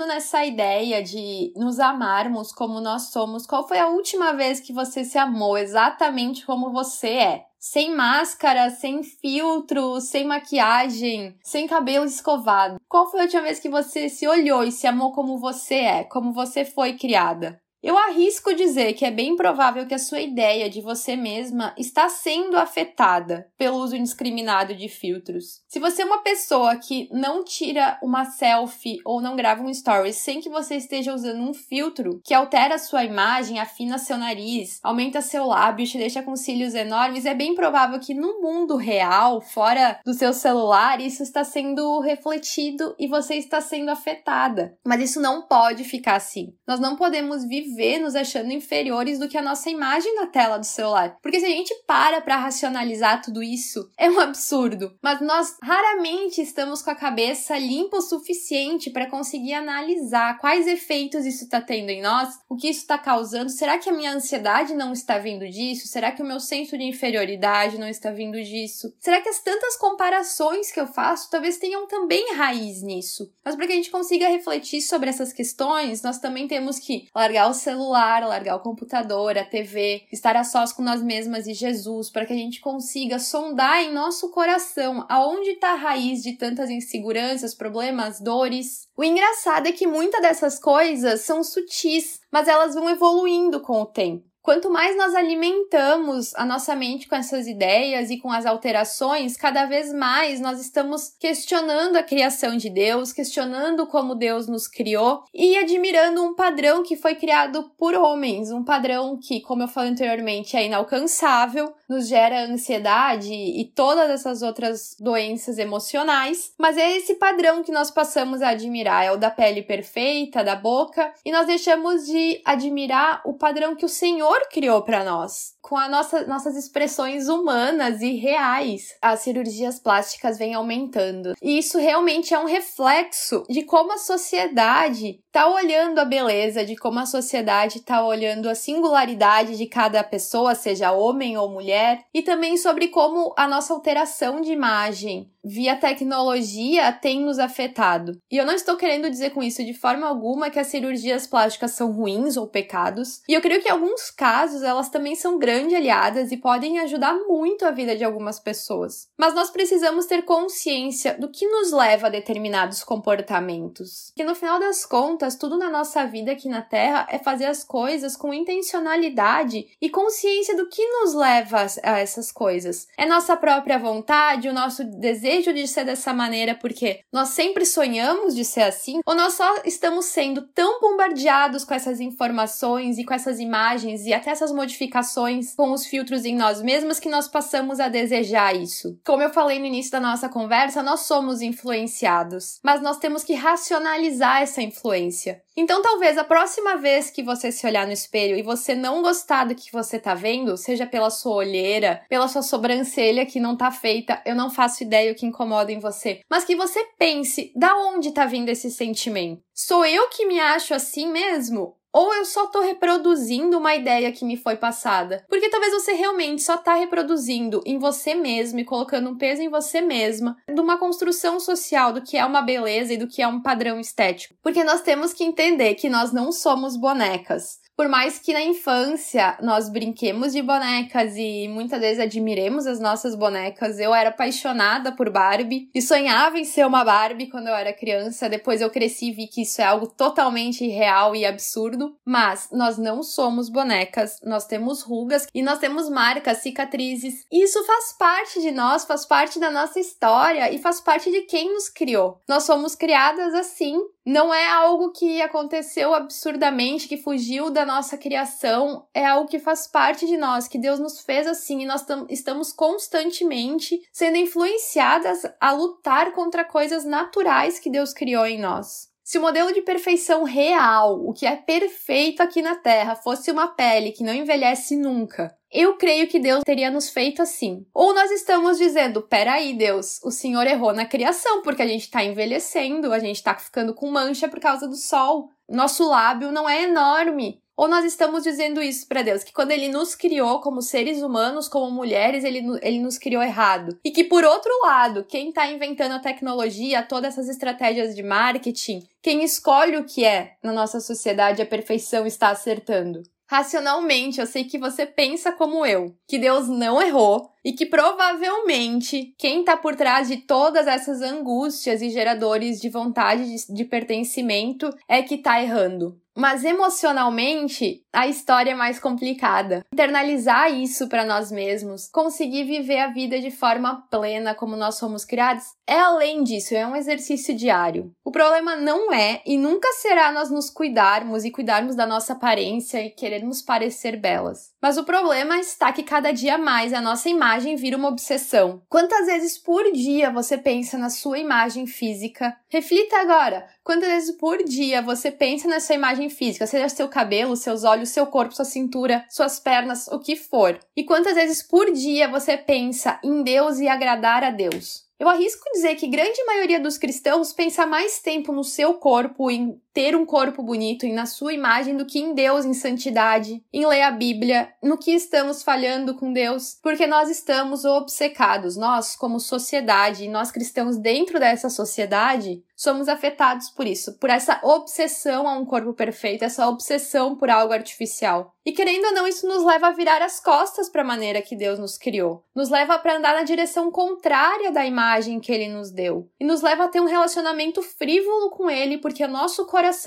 nessa 0.07 0.45
ideia 0.45 1.03
de 1.03 1.53
nos 1.57 1.79
amarmos 1.79 2.53
como 2.53 2.81
nós 2.81 3.11
somos, 3.11 3.47
qual 3.47 3.67
foi 3.67 3.79
a 3.79 3.89
última 3.89 4.33
vez 4.33 4.61
que 4.61 4.73
você 4.73 5.05
se 5.05 5.19
amou 5.19 5.57
exatamente 5.59 6.45
como 6.45 6.73
você 6.73 7.09
é? 7.09 7.45
sem 7.65 7.97
máscara, 7.97 8.69
sem 8.69 9.03
filtro, 9.03 9.99
sem 9.99 10.27
maquiagem, 10.27 11.35
sem 11.43 11.67
cabelo 11.67 12.05
escovado. 12.05 12.77
Qual 12.87 13.11
foi 13.11 13.21
a 13.21 13.23
última 13.23 13.41
vez 13.41 13.59
que 13.59 13.71
você 13.71 14.11
se 14.11 14.29
olhou 14.29 14.63
e 14.63 14.71
se 14.71 14.87
amou 14.87 15.13
como 15.13 15.39
você 15.39 15.77
é, 15.77 16.05
como 16.05 16.31
você 16.31 16.67
foi 16.67 16.99
criada? 16.99 17.59
Eu 17.85 17.99
arrisco 17.99 18.55
dizer 18.55 18.95
que 18.95 19.05
é 19.05 19.11
bem 19.11 19.37
provável 19.37 19.87
que 19.87 19.93
a 19.93 19.99
sua 19.99 20.19
ideia 20.19 20.71
de 20.71 20.81
você 20.81 21.15
mesma 21.17 21.75
está 21.77 22.09
sendo 22.09 22.57
afetada 22.57 23.47
pelo 23.59 23.77
uso 23.77 23.95
indiscriminado 23.95 24.75
de 24.75 24.89
filtros. 24.89 25.61
Se 25.69 25.79
você 25.79 26.01
é 26.01 26.07
uma 26.07 26.23
pessoa 26.23 26.77
que 26.77 27.11
não 27.13 27.45
tira 27.45 27.99
uma 28.03 28.25
selfie 28.25 28.97
ou 29.05 29.21
não 29.21 29.37
grava 29.37 29.63
um 29.63 29.69
story 29.69 30.15
sem 30.15 30.41
que 30.41 30.49
você 30.49 30.77
esteja 30.77 31.13
usando 31.13 31.43
um 31.43 31.53
filtro 31.53 32.23
que 32.25 32.33
altera 32.33 32.77
a 32.77 32.79
sua 32.79 33.05
imagem, 33.05 33.61
afina 33.61 33.99
seu 33.99 34.17
nariz, 34.17 34.81
aumenta 34.83 35.21
seu 35.21 35.45
lábio, 35.45 35.87
te 35.87 35.99
deixa 35.99 36.23
com 36.23 36.37
cílios 36.37 36.73
enormes, 36.73 37.27
é 37.27 37.35
bem 37.35 37.55
provável 37.55 38.01
que 38.01 38.15
no 38.15 38.41
mundo 38.41 38.77
real, 38.77 39.43
fora 39.43 40.01
do 40.07 40.15
seu 40.15 40.33
celular, 40.33 41.03
isso 41.03 41.23
está 41.23 41.45
sendo 41.45 42.01
refletido 42.01 42.97
e 42.99 43.07
você 43.07 43.35
está 43.35 43.61
sendo 43.61 43.91
afetada. 43.91 44.75
Mas 44.87 45.03
isso 45.03 45.21
não 45.21 45.47
pode 45.47 45.85
ficar 45.85 46.17
assim. 46.17 46.55
Nós 46.67 46.81
não 46.81 46.97
podemos 46.97 47.45
viver 47.47 47.74
vê 47.75 47.99
nos 47.99 48.15
achando 48.15 48.53
inferiores 48.53 49.19
do 49.19 49.29
que 49.29 49.39
a 49.39 49.43
nossa 49.43 49.71
imagem 49.71 50.15
na 50.15 50.27
tela 50.27 50.59
do 50.59 50.67
celular. 50.67 51.17
Porque 51.23 51.41
se 51.41 51.47
a 51.47 51.51
gente 51.51 51.75
para 51.87 52.21
para 52.21 52.37
racionalizar 52.37 53.23
tudo 53.23 53.43
isso, 53.43 53.91
é 53.99 54.11
um 54.11 54.21
absurdo. 54.21 54.97
Mas 55.03 55.21
nós 55.21 55.57
raramente 55.63 56.41
estamos 56.41 56.83
com 56.83 56.91
a 56.91 56.95
cabeça 56.95 57.59
limpa 57.59 57.99
o 57.99 58.03
suficiente 58.03 58.91
para 58.91 59.11
conseguir 59.11 59.55
analisar 59.55 60.39
quais 60.39 60.67
efeitos 60.67 61.27
isso 61.27 61.45
está 61.45 61.61
tendo 61.61 61.91
em 61.91 62.03
nós, 62.03 62.39
o 62.49 62.57
que 62.57 62.69
isso 62.69 62.81
está 62.81 62.99
causando. 62.99 63.51
Será 63.51 63.79
que 63.79 63.89
a 63.89 63.93
minha 63.93 64.13
ansiedade 64.13 64.75
não 64.75 64.93
está 64.93 65.19
vindo 65.19 65.49
disso? 65.49 65.89
Será 65.89 66.13
que 66.13 66.23
o 66.23 66.27
meu 66.27 66.41
senso 66.41 66.77
de 66.77 66.85
inferioridade 66.85 67.79
não 67.79 67.89
está 67.89 68.11
vindo 68.11 68.41
disso? 68.43 68.93
Será 68.99 69.21
que 69.21 69.29
as 69.29 69.41
tantas 69.43 69.77
comparações 69.77 70.71
que 70.71 70.81
eu 70.81 70.87
faço 70.87 71.31
talvez 71.31 71.59
tenham 71.59 71.87
também 71.87 72.35
raiz 72.35 72.83
nisso? 72.83 73.31
Mas 73.45 73.57
para 73.57 73.67
que 73.67 73.73
a 73.73 73.77
gente 73.77 73.91
consiga 73.91 74.29
refletir 74.29 74.81
sobre 74.81 75.11
essas 75.11 75.33
questões, 75.33 76.03
nós 76.03 76.19
também 76.19 76.47
temos 76.47 76.79
que 76.79 77.09
largar 77.15 77.49
o 77.49 77.55
celular, 77.65 78.27
largar 78.27 78.57
o 78.57 78.61
computador, 78.61 79.37
a 79.37 79.45
TV, 79.45 80.05
estar 80.13 80.37
a 80.37 80.45
sós 80.45 80.73
com 80.73 80.83
nós 80.83 81.03
mesmas 81.03 81.47
e 81.47 81.55
Jesus, 81.55 82.11
para 82.11 82.27
que 82.27 82.33
a 82.33 82.37
gente 82.37 82.61
consiga 82.61 83.19
sondar 83.19 83.83
em 83.83 83.93
nosso 83.93 84.31
coração 84.31 85.05
aonde 85.09 85.51
está 85.51 85.73
a 85.73 85.77
raiz 85.77 86.23
de 86.23 86.35
tantas 86.35 86.71
inseguranças, 86.71 87.55
problemas, 87.55 88.21
dores. 88.21 88.87
O 88.97 89.03
engraçado 89.03 89.67
é 89.67 89.73
que 89.73 89.87
muitas 89.87 90.21
dessas 90.21 90.59
coisas 90.59 91.23
são 91.23 91.43
sutis, 91.43 92.21
mas 92.31 92.47
elas 92.47 92.75
vão 92.75 92.89
evoluindo 92.89 93.61
com 93.61 93.81
o 93.81 93.87
tempo. 93.87 94.34
Quanto 94.45 94.71
mais 94.71 94.95
nós 94.95 95.15
alimentamos 95.15 96.35
a 96.35 96.45
nossa 96.45 96.75
mente 96.75 97.09
com 97.09 97.17
essas 97.17 97.47
ideias 97.47 98.11
e 98.11 98.19
com 98.19 98.31
as 98.31 98.45
alterações, 98.45 99.39
cada 99.39 99.65
vez 99.65 99.91
mais 99.91 100.39
nós 100.39 100.61
estamos 100.61 101.09
questionando 101.19 101.97
a 101.97 102.03
criação 102.03 102.55
de 102.55 102.69
Deus, 102.69 103.11
questionando 103.11 103.87
como 103.87 104.15
Deus 104.15 104.47
nos 104.47 104.69
criou 104.69 105.23
e 105.33 105.57
admirando 105.57 106.23
um 106.23 106.35
padrão 106.35 106.83
que 106.83 106.95
foi 106.95 107.15
criado 107.15 107.71
por 107.79 107.95
homens, 107.95 108.51
um 108.51 108.63
padrão 108.63 109.19
que, 109.19 109.41
como 109.41 109.63
eu 109.63 109.69
falei 109.69 109.93
anteriormente, 109.93 110.59
é 110.59 110.67
inalcançável, 110.67 111.73
nos 111.89 112.09
gera 112.09 112.45
ansiedade 112.45 113.33
e 113.33 113.65
todas 113.75 114.11
essas 114.11 114.43
outras 114.43 114.97
doenças 114.99 115.59
emocionais, 115.59 116.53
mas 116.59 116.77
é 116.77 116.97
esse 116.97 117.15
padrão 117.15 117.63
que 117.63 117.73
nós 117.73 117.91
passamos 117.91 118.43
a 118.43 118.51
admirar, 118.51 119.05
é 119.05 119.13
o 119.13 119.17
da 119.17 119.31
pele 119.31 119.63
perfeita, 119.63 120.45
da 120.45 120.57
boca, 120.57 121.13
e 121.25 121.33
nós 121.33 121.47
deixamos 121.47 122.07
de 122.07 122.41
admirar 122.45 123.23
o 123.25 123.35
padrão 123.35 123.77
que 123.77 123.85
o 123.85 123.89
Senhor 123.89 124.49
criou 124.51 124.83
para 124.83 125.05
nós, 125.05 125.55
com 125.61 125.77
as 125.77 125.91
nossa, 125.91 126.27
nossas 126.27 126.57
expressões 126.57 127.29
humanas 127.29 128.03
e 128.03 128.13
reais. 128.13 128.97
As 129.01 129.21
cirurgias 129.21 129.79
plásticas 129.79 130.39
vêm 130.39 130.55
aumentando. 130.55 131.35
E 131.43 131.59
isso 131.59 131.79
realmente 131.79 132.35
é 132.35 132.39
um 132.39 132.47
reflexo 132.47 133.45
de 133.49 133.63
como 133.63 133.93
a 133.93 133.99
sociedade 133.99 135.24
está 135.35 135.49
olhando 135.49 135.99
a 135.99 136.05
beleza, 136.05 136.65
de 136.65 136.77
como 136.77 137.01
a 137.01 137.07
sociedade 137.07 137.79
está 137.79 138.07
olhando 138.07 138.49
a 138.49 138.55
singularidade 138.55 139.57
de 139.57 139.67
cada 139.67 140.05
pessoa, 140.05 140.55
seja 140.55 140.93
homem 140.93 141.37
ou 141.37 141.51
mulher, 141.51 142.05
e 142.15 142.23
também 142.23 142.57
sobre 142.57 142.87
como 142.87 143.35
a 143.37 143.49
nossa 143.49 143.75
alteração 143.75 144.41
de 144.41 144.53
imagem 144.53 145.29
via 145.45 145.77
tecnologia 145.77 146.91
tem 146.91 147.21
nos 147.21 147.39
afetado. 147.39 148.19
E 148.31 148.37
eu 148.37 148.47
não 148.47 148.55
estou 148.55 148.77
querendo 148.77 149.11
dizer 149.11 149.31
com 149.31 149.43
isso 149.43 149.63
de 149.63 149.75
forma 149.75 150.07
alguma 150.07 150.49
que 150.49 150.59
as 150.59 150.69
cirurgias 150.69 151.27
plásticas 151.27 151.73
são 151.73 151.93
ruins 151.93 152.37
ou 152.37 152.49
pecados. 152.49 153.21
E 153.29 153.35
eu 153.35 153.43
creio 153.43 153.61
que 153.61 153.69
em 153.69 153.73
alguns 153.73 154.11
casos 154.11 154.63
elas 154.63 154.89
também 154.89 155.15
são 155.15 155.39
grandes 155.39 155.77
aliadas 155.77 156.33
e 156.33 156.39
podem 156.39 156.79
ajudar 156.81 157.15
muito 157.27 157.67
a 157.67 157.71
vida 157.71 157.95
de 157.95 158.05
algumas 158.05 158.41
pessoas. 158.41 159.09
Mas 159.19 159.35
nós 159.35 159.51
precisamos 159.51 160.07
ter 160.07 160.23
consciência 160.23 161.15
do 161.19 161.29
que 161.29 161.47
nos 161.47 161.73
leva 161.73 162.07
a 162.07 162.11
determinados 162.11 162.83
comportamentos. 162.83 164.13
Que 164.17 164.25
no 164.25 164.35
final 164.35 164.59
das 164.59 164.87
contas, 164.87 165.24
tudo 165.33 165.57
na 165.57 165.71
nossa 165.71 166.05
vida 166.07 166.33
aqui 166.33 166.49
na 166.49 166.61
Terra 166.61 167.07
é 167.11 167.19
fazer 167.19 167.47
as 167.47 167.65
coisas 167.65 168.17
com 168.17 168.35
intencionalidade 168.35 169.67
e 169.81 169.89
consciência 169.89 170.57
do 170.57 170.69
que 170.69 170.87
nos 170.87 171.15
leva 171.15 171.63
a, 171.63 171.93
a 171.93 171.99
essas 171.99 172.31
coisas? 172.31 172.87
É 172.97 173.07
nossa 173.07 173.37
própria 173.37 173.79
vontade, 173.79 174.49
o 174.49 174.53
nosso 174.53 174.85
desejo 174.85 175.53
de 175.53 175.67
ser 175.67 175.85
dessa 175.85 176.13
maneira 176.13 176.55
porque 176.55 177.01
nós 177.13 177.31
sempre 177.31 177.65
sonhamos 177.65 178.35
de 178.35 178.45
ser 178.45 178.63
assim? 178.63 179.01
Ou 179.07 179.15
nós 179.15 179.35
só 179.35 179.63
estamos 179.65 180.07
sendo 180.07 180.43
tão 180.43 180.81
bombardeados 180.81 181.65
com 181.65 181.75
essas 181.75 182.01
informações 182.01 182.99
e 182.99 183.05
com 183.05 183.15
essas 183.15 183.39
imagens 183.39 184.05
e 184.05 184.13
até 184.13 184.31
essas 184.31 184.53
modificações 184.53 185.55
com 185.55 185.73
os 185.73 185.87
filtros 185.87 186.25
em 186.25 186.37
nós 186.37 186.61
mesmos 186.61 186.99
que 186.99 187.09
nós 187.09 187.29
passamos 187.29 187.81
a 187.81 187.89
desejar 187.89 188.55
isso? 188.55 188.99
Como 189.05 189.23
eu 189.23 189.31
falei 189.31 189.59
no 189.59 189.67
início 189.67 189.93
da 189.93 190.01
nossa 190.01 190.29
conversa, 190.29 190.83
nós 190.83 191.01
somos 191.01 191.41
influenciados, 191.41 192.59
mas 192.63 192.83
nós 192.83 192.99
temos 192.99 193.23
que 193.23 193.35
racionalizar 193.35 194.43
essa 194.43 194.61
influência. 194.61 195.14
Então, 195.57 195.81
talvez 195.81 196.19
a 196.19 196.25
próxima 196.25 196.77
vez 196.77 197.11
que 197.11 197.23
você 197.23 197.51
se 197.53 197.67
olhar 197.67 197.87
no 197.87 197.93
espelho 197.93 198.37
e 198.37 198.43
você 198.43 198.75
não 198.75 199.03
gostar 199.03 199.45
do 199.45 199.55
que 199.55 199.73
você 199.73 199.99
tá 199.99 200.15
vendo, 200.15 200.57
seja 200.57 200.87
pela 200.87 201.11
sua 201.11 201.37
olheira, 201.37 202.03
pela 202.09 202.29
sua 202.29 202.43
sobrancelha 202.43 203.27
que 203.27 203.41
não 203.41 203.57
tá 203.57 203.71
feita, 203.71 204.21
eu 204.27 204.35
não 204.35 204.51
faço 204.51 204.83
ideia 204.83 205.13
o 205.13 205.15
que 205.15 205.27
incomoda 205.27 205.73
em 205.73 205.79
você, 205.79 206.21
mas 206.29 206.45
que 206.45 206.57
você 206.57 206.85
pense 206.99 207.53
da 207.55 207.77
onde 207.77 208.13
tá 208.13 208.27
vindo 208.27 208.49
esse 208.49 208.71
sentimento. 208.71 209.43
Sou 209.55 209.85
eu 209.85 210.09
que 210.09 210.27
me 210.27 210.41
acho 210.41 210.75
assim 210.75 211.11
mesmo? 211.11 211.77
Ou 211.95 212.13
eu 212.13 212.25
só 212.25 212.49
tô 212.49 212.61
reproduzindo 212.61 213.57
uma 213.57 213.77
ideia 213.77 214.11
que 214.11 214.25
me 214.25 214.37
foi 214.37 214.57
passada? 214.57 215.25
Porque 215.29 215.49
talvez 215.49 215.73
você 215.73 215.93
realmente 215.93 216.43
só 216.43 216.57
tá 216.57 216.75
reproduzindo 216.75 217.63
em 217.65 217.79
você 217.79 218.17
mesmo 218.17 218.59
e 218.59 218.65
colocando 218.65 219.11
um 219.11 219.17
peso 219.17 219.43
em 219.43 219.49
você 219.49 219.81
mesma 219.81 220.37
de 220.53 220.61
uma 220.61 220.77
construção 220.77 221.39
social 221.39 221.93
do 221.93 222.03
que 222.03 222.17
é 222.17 222.27
uma 222.27 222.43
beleza 222.43 222.95
e 222.95 222.97
do 222.97 223.07
que 223.07 223.23
é 223.23 223.29
um 223.29 223.41
padrão 223.41 223.79
estético. 223.79 224.35
Porque 224.43 224.65
nós 224.65 224.81
temos 224.81 225.13
que 225.13 225.23
entender 225.23 225.77
que 225.77 225.89
nós 225.89 226.13
não 226.13 226.33
somos 226.33 226.77
bonecas. 226.77 227.61
Por 227.77 227.89
mais 227.89 228.21
que 228.21 228.33
na 228.33 228.43
infância 228.43 229.37
nós 229.43 229.69
brinquemos 229.69 230.33
de 230.33 230.41
bonecas 230.41 231.17
e 231.17 231.49
muitas 231.49 231.81
vezes 231.81 231.99
admiremos 231.99 232.69
as 232.69 232.79
nossas 232.79 233.17
bonecas, 233.17 233.81
eu 233.81 233.93
era 233.93 234.11
apaixonada 234.11 234.93
por 234.93 235.11
Barbie 235.11 235.69
e 235.75 235.83
sonhava 235.83 236.39
em 236.39 236.45
ser 236.45 236.65
uma 236.65 236.85
Barbie 236.85 237.27
quando 237.27 237.49
eu 237.49 237.55
era 237.55 237.73
criança. 237.73 238.29
Depois 238.29 238.61
eu 238.61 238.71
cresci 238.71 239.09
e 239.09 239.13
vi 239.13 239.27
que 239.27 239.43
isso 239.43 239.61
é 239.61 239.65
algo 239.65 239.89
totalmente 239.89 240.65
irreal 240.65 241.17
e 241.17 241.27
absurdo. 241.27 241.97
Mas 242.05 242.49
nós 242.53 242.79
não 242.79 243.03
somos 243.03 243.49
bonecas, 243.49 244.21
nós 244.23 244.47
temos 244.47 244.83
rugas 244.83 245.27
e 245.35 245.43
nós 245.43 245.59
temos 245.59 245.89
marcas, 245.89 246.39
cicatrizes. 246.39 247.27
Isso 247.33 247.65
faz 247.65 247.93
parte 247.99 248.41
de 248.41 248.53
nós, 248.53 248.85
faz 248.85 249.05
parte 249.05 249.41
da 249.41 249.51
nossa 249.51 249.81
história 249.81 250.53
e 250.53 250.59
faz 250.59 250.81
parte 250.81 251.11
de 251.11 251.23
quem 251.23 251.53
nos 251.53 251.69
criou. 251.69 252.23
Nós 252.29 252.45
somos 252.45 252.77
criadas 252.77 253.35
assim 253.35 253.81
não 254.05 254.35
é 254.35 254.47
algo 254.49 254.93
que 254.93 255.23
aconteceu 255.23 255.95
absurdamente, 255.95 256.87
que 256.87 256.97
fugiu 256.97 257.51
da 257.51 257.65
nossa 257.65 257.97
criação, 257.97 258.87
é 258.93 259.05
algo 259.05 259.29
que 259.29 259.39
faz 259.39 259.67
parte 259.67 260.07
de 260.07 260.17
nós, 260.17 260.47
que 260.47 260.59
Deus 260.59 260.79
nos 260.79 261.01
fez 261.01 261.27
assim 261.27 261.63
e 261.63 261.67
nós 261.67 261.85
estamos 262.11 262.53
constantemente 262.53 263.81
sendo 263.91 264.17
influenciadas 264.17 265.23
a 265.41 265.53
lutar 265.53 266.13
contra 266.13 266.45
coisas 266.45 266.85
naturais 266.85 267.59
que 267.59 267.71
Deus 267.71 267.93
criou 267.93 268.27
em 268.27 268.39
nós. 268.39 268.94
Se 269.15 269.19
o 269.19 269.23
modelo 269.23 269.53
de 269.53 269.63
perfeição 269.63 270.25
real, 270.25 271.01
o 271.07 271.13
que 271.13 271.25
é 271.25 271.37
perfeito 271.37 272.21
aqui 272.21 272.43
na 272.43 272.57
Terra, 272.57 272.97
fosse 272.97 273.31
uma 273.31 273.47
pele 273.47 273.93
que 273.93 274.03
não 274.03 274.13
envelhece 274.13 274.75
nunca, 274.75 275.33
eu 275.53 275.77
creio 275.77 276.09
que 276.09 276.19
Deus 276.19 276.43
teria 276.45 276.69
nos 276.69 276.91
feito 276.91 277.23
assim. 277.23 277.65
Ou 277.73 277.95
nós 277.95 278.11
estamos 278.11 278.59
dizendo, 278.59 279.03
peraí, 279.03 279.55
Deus, 279.55 280.01
o 280.03 280.11
Senhor 280.11 280.45
errou 280.49 280.73
na 280.73 280.85
criação, 280.85 281.43
porque 281.43 281.63
a 281.63 281.67
gente 281.69 281.83
está 281.83 282.03
envelhecendo, 282.03 282.93
a 282.93 282.99
gente 282.99 283.15
está 283.15 283.37
ficando 283.37 283.73
com 283.73 283.89
mancha 283.89 284.27
por 284.27 284.41
causa 284.41 284.67
do 284.67 284.75
sol. 284.75 285.31
Nosso 285.49 285.89
lábio 285.89 286.33
não 286.33 286.49
é 286.49 286.65
enorme. 286.65 287.41
Ou 287.57 287.69
nós 287.69 287.85
estamos 287.85 288.25
dizendo 288.25 288.61
isso 288.61 288.87
para 288.89 289.03
Deus, 289.03 289.23
que 289.23 289.33
quando 289.33 289.53
Ele 289.53 289.69
nos 289.69 289.95
criou 289.95 290.41
como 290.41 290.61
seres 290.61 291.03
humanos, 291.03 291.49
como 291.49 291.71
mulheres, 291.71 292.25
Ele, 292.25 292.43
ele 292.63 292.81
nos 292.81 292.99
criou 292.99 293.23
errado. 293.23 293.79
E 293.85 293.91
que, 293.91 294.05
por 294.05 294.25
outro 294.25 294.51
lado, 294.63 295.05
quem 295.05 295.29
está 295.29 295.47
inventando 295.47 295.93
a 295.93 296.01
tecnologia, 296.01 296.83
todas 296.83 297.15
essas 297.15 297.29
estratégias 297.29 297.95
de 297.95 298.03
marketing, 298.03 298.83
quem 299.01 299.23
escolhe 299.23 299.77
o 299.77 299.85
que 299.85 300.05
é 300.05 300.37
na 300.43 300.53
nossa 300.53 300.81
sociedade 300.81 301.43
a 301.43 301.47
perfeição 301.47 302.07
está 302.07 302.31
acertando. 302.31 303.03
Racionalmente, 303.27 304.21
eu 304.21 304.27
sei 304.27 304.45
que 304.45 304.59
você 304.59 304.85
pensa 304.85 305.33
como 305.33 305.65
eu, 305.65 305.95
que 306.07 306.19
Deus 306.19 306.49
não 306.49 306.83
errou 306.83 307.34
e 307.45 307.53
que 307.53 307.67
provavelmente 307.67 309.15
quem 309.19 309.41
está 309.41 309.57
por 309.57 309.77
trás 309.77 310.09
de 310.09 310.19
todas 310.19 310.67
essas 310.67 311.03
angústias 311.03 311.83
e 311.83 311.91
geradores 311.91 312.61
de 312.61 312.69
vontade 312.69 313.25
de, 313.25 313.53
de 313.53 313.65
pertencimento 313.65 314.71
é 314.89 315.03
que 315.03 315.17
está 315.17 315.43
errando. 315.43 316.01
Mas 316.17 316.45
emocionalmente, 316.45 317.83
a 317.93 318.07
história 318.07 318.53
é 318.53 318.55
mais 318.55 318.79
complicada. 318.79 319.67
Internalizar 319.73 320.53
isso 320.53 320.89
para 320.89 321.05
nós 321.05 321.33
mesmos, 321.33 321.89
conseguir 321.89 322.45
viver 322.45 322.79
a 322.79 322.93
vida 322.93 323.21
de 323.21 323.33
forma 323.33 323.85
plena 323.91 324.33
como 324.33 324.55
nós 324.55 324.77
somos 324.77 325.05
criados, 325.05 325.45
é 325.67 325.79
além 325.81 326.23
disso, 326.23 326.55
é 326.55 326.65
um 326.65 326.77
exercício 326.77 327.35
diário. 327.35 327.91
O 328.05 328.13
problema 328.13 328.55
não 328.55 328.93
é 328.93 329.23
e 329.27 329.37
nunca 329.37 329.69
será 329.73 330.13
nós 330.13 330.31
nos 330.31 330.49
cuidarmos 330.51 331.25
e 331.25 331.33
cuidarmos 331.33 331.75
da 331.75 331.85
nossa 331.85 332.13
aparência 332.13 332.81
e 332.81 332.91
querermos 332.91 333.43
parecer 333.43 333.97
belas. 333.97 334.53
Mas 334.63 334.77
o 334.77 334.85
problema 334.85 335.39
está 335.39 335.73
que 335.73 335.83
cada 335.83 336.13
dia 336.13 336.39
mais 336.39 336.73
a 336.73 336.81
nossa 336.81 337.09
imagem 337.09 337.25
vira 337.57 337.77
uma 337.77 337.89
obsessão. 337.89 338.63
Quantas 338.69 339.07
vezes 339.07 339.37
por 339.37 339.73
dia 339.73 340.11
você 340.11 340.39
pensa 340.39 340.79
na 340.79 340.91
sua 340.91 341.19
imagem 341.19 341.67
física? 341.67 342.37
Reflita 342.49 342.99
agora. 342.99 343.47
Quantas 343.65 343.89
vezes 343.89 344.17
por 344.17 344.45
dia 344.45 344.81
você 344.81 345.11
pensa 345.11 345.49
na 345.49 345.59
sua 345.59 345.75
imagem 345.75 346.09
física, 346.09 346.47
seja 346.47 346.69
seu 346.69 346.89
cabelo, 346.89 347.37
seus 347.37 347.65
olhos, 347.65 347.89
seu 347.89 348.07
corpo, 348.07 348.35
sua 348.35 348.45
cintura, 348.45 349.05
suas 349.09 349.41
pernas, 349.41 349.89
o 349.89 349.99
que 349.99 350.15
for? 350.15 350.61
E 350.77 350.85
quantas 350.85 351.15
vezes 351.15 351.43
por 351.43 351.73
dia 351.73 352.07
você 352.09 352.37
pensa 352.37 353.01
em 353.03 353.23
Deus 353.23 353.59
e 353.59 353.67
agradar 353.67 354.23
a 354.23 354.31
Deus? 354.31 354.85
Eu 354.99 355.09
arrisco 355.09 355.43
dizer 355.53 355.75
que 355.75 355.89
grande 355.89 356.23
maioria 356.25 356.61
dos 356.61 356.79
cristãos 356.79 357.33
pensa 357.33 357.67
mais 357.67 358.01
tempo 358.01 358.33
no 358.33 358.45
seu 358.45 358.75
corpo, 358.75 359.31
em 359.31 359.61
ter 359.75 359.97
um 359.97 360.07
corpo 360.07 360.41
bonito 360.41 360.87
e 360.87 360.93
na 360.93 361.05
sua 361.05 361.35
imagem 361.35 361.77
do 361.77 361.85
que 361.85 361.99
em 361.99 362.15
Deus, 362.15 362.45
em 362.45 362.55
santidade, 362.55 363.43
em 363.53 363.67
ler 363.67 363.83
a 363.83 363.91
Bíblia, 363.91 364.49
no 364.63 364.79
que 364.79 364.93
estamos 364.93 365.43
falhando 365.43 365.97
com 365.97 366.13
Deus, 366.13 366.57
porque 366.63 366.87
nós 366.87 367.11
estamos 367.11 367.65
obcecados, 367.65 368.57
nós 368.57 368.95
como 368.95 369.19
sociedade, 369.19 370.09
nós 370.09 370.31
cristãos 370.31 370.79
dentro 370.79 371.19
dessa 371.19 371.51
sociedade, 371.51 372.43
somos 372.57 372.89
afetados 372.89 373.51
por 373.51 373.67
isso, 373.67 373.99
por 373.99 374.09
essa 374.09 374.41
obsessão 374.45 375.27
a 375.27 375.37
um 375.37 375.45
corpo 375.45 375.75
perfeito, 375.75 376.25
essa 376.25 376.49
obsessão 376.49 377.17
por 377.17 377.29
algo 377.29 377.53
artificial. 377.53 378.33
E 378.47 378.53
querendo 378.53 378.85
ou 378.85 378.93
não, 378.93 379.07
isso 379.07 379.27
nos 379.27 379.43
leva 379.43 379.69
a 379.69 379.73
virar 379.73 380.03
as 380.03 380.21
costas 380.21 380.69
para 380.69 380.83
a 380.83 380.87
maneira 380.87 381.23
que 381.23 381.35
Deus 381.35 381.59
nos 381.59 381.79
criou. 381.79 382.23
Nos 382.35 382.51
leva 382.51 382.79
para 382.79 382.97
andar 382.97 383.15
na 383.15 383.23
direção 383.23 383.71
contrária 383.71 384.53
da 384.53 384.67
imagem 384.67 385.19
que 385.19 385.33
ele 385.33 385.49
nos 385.49 385.71
deu. 385.71 386.11
E 386.21 386.25
nos 386.25 386.43
leva 386.43 386.65
a 386.65 386.69
ter 386.69 386.81
um 386.81 386.87
relacionamento 386.87 387.63
frívolo 387.63 388.31
com 388.31 388.51
ele, 388.51 388.77
porque 388.79 389.03
o 389.03 389.09
nosso 389.09 389.47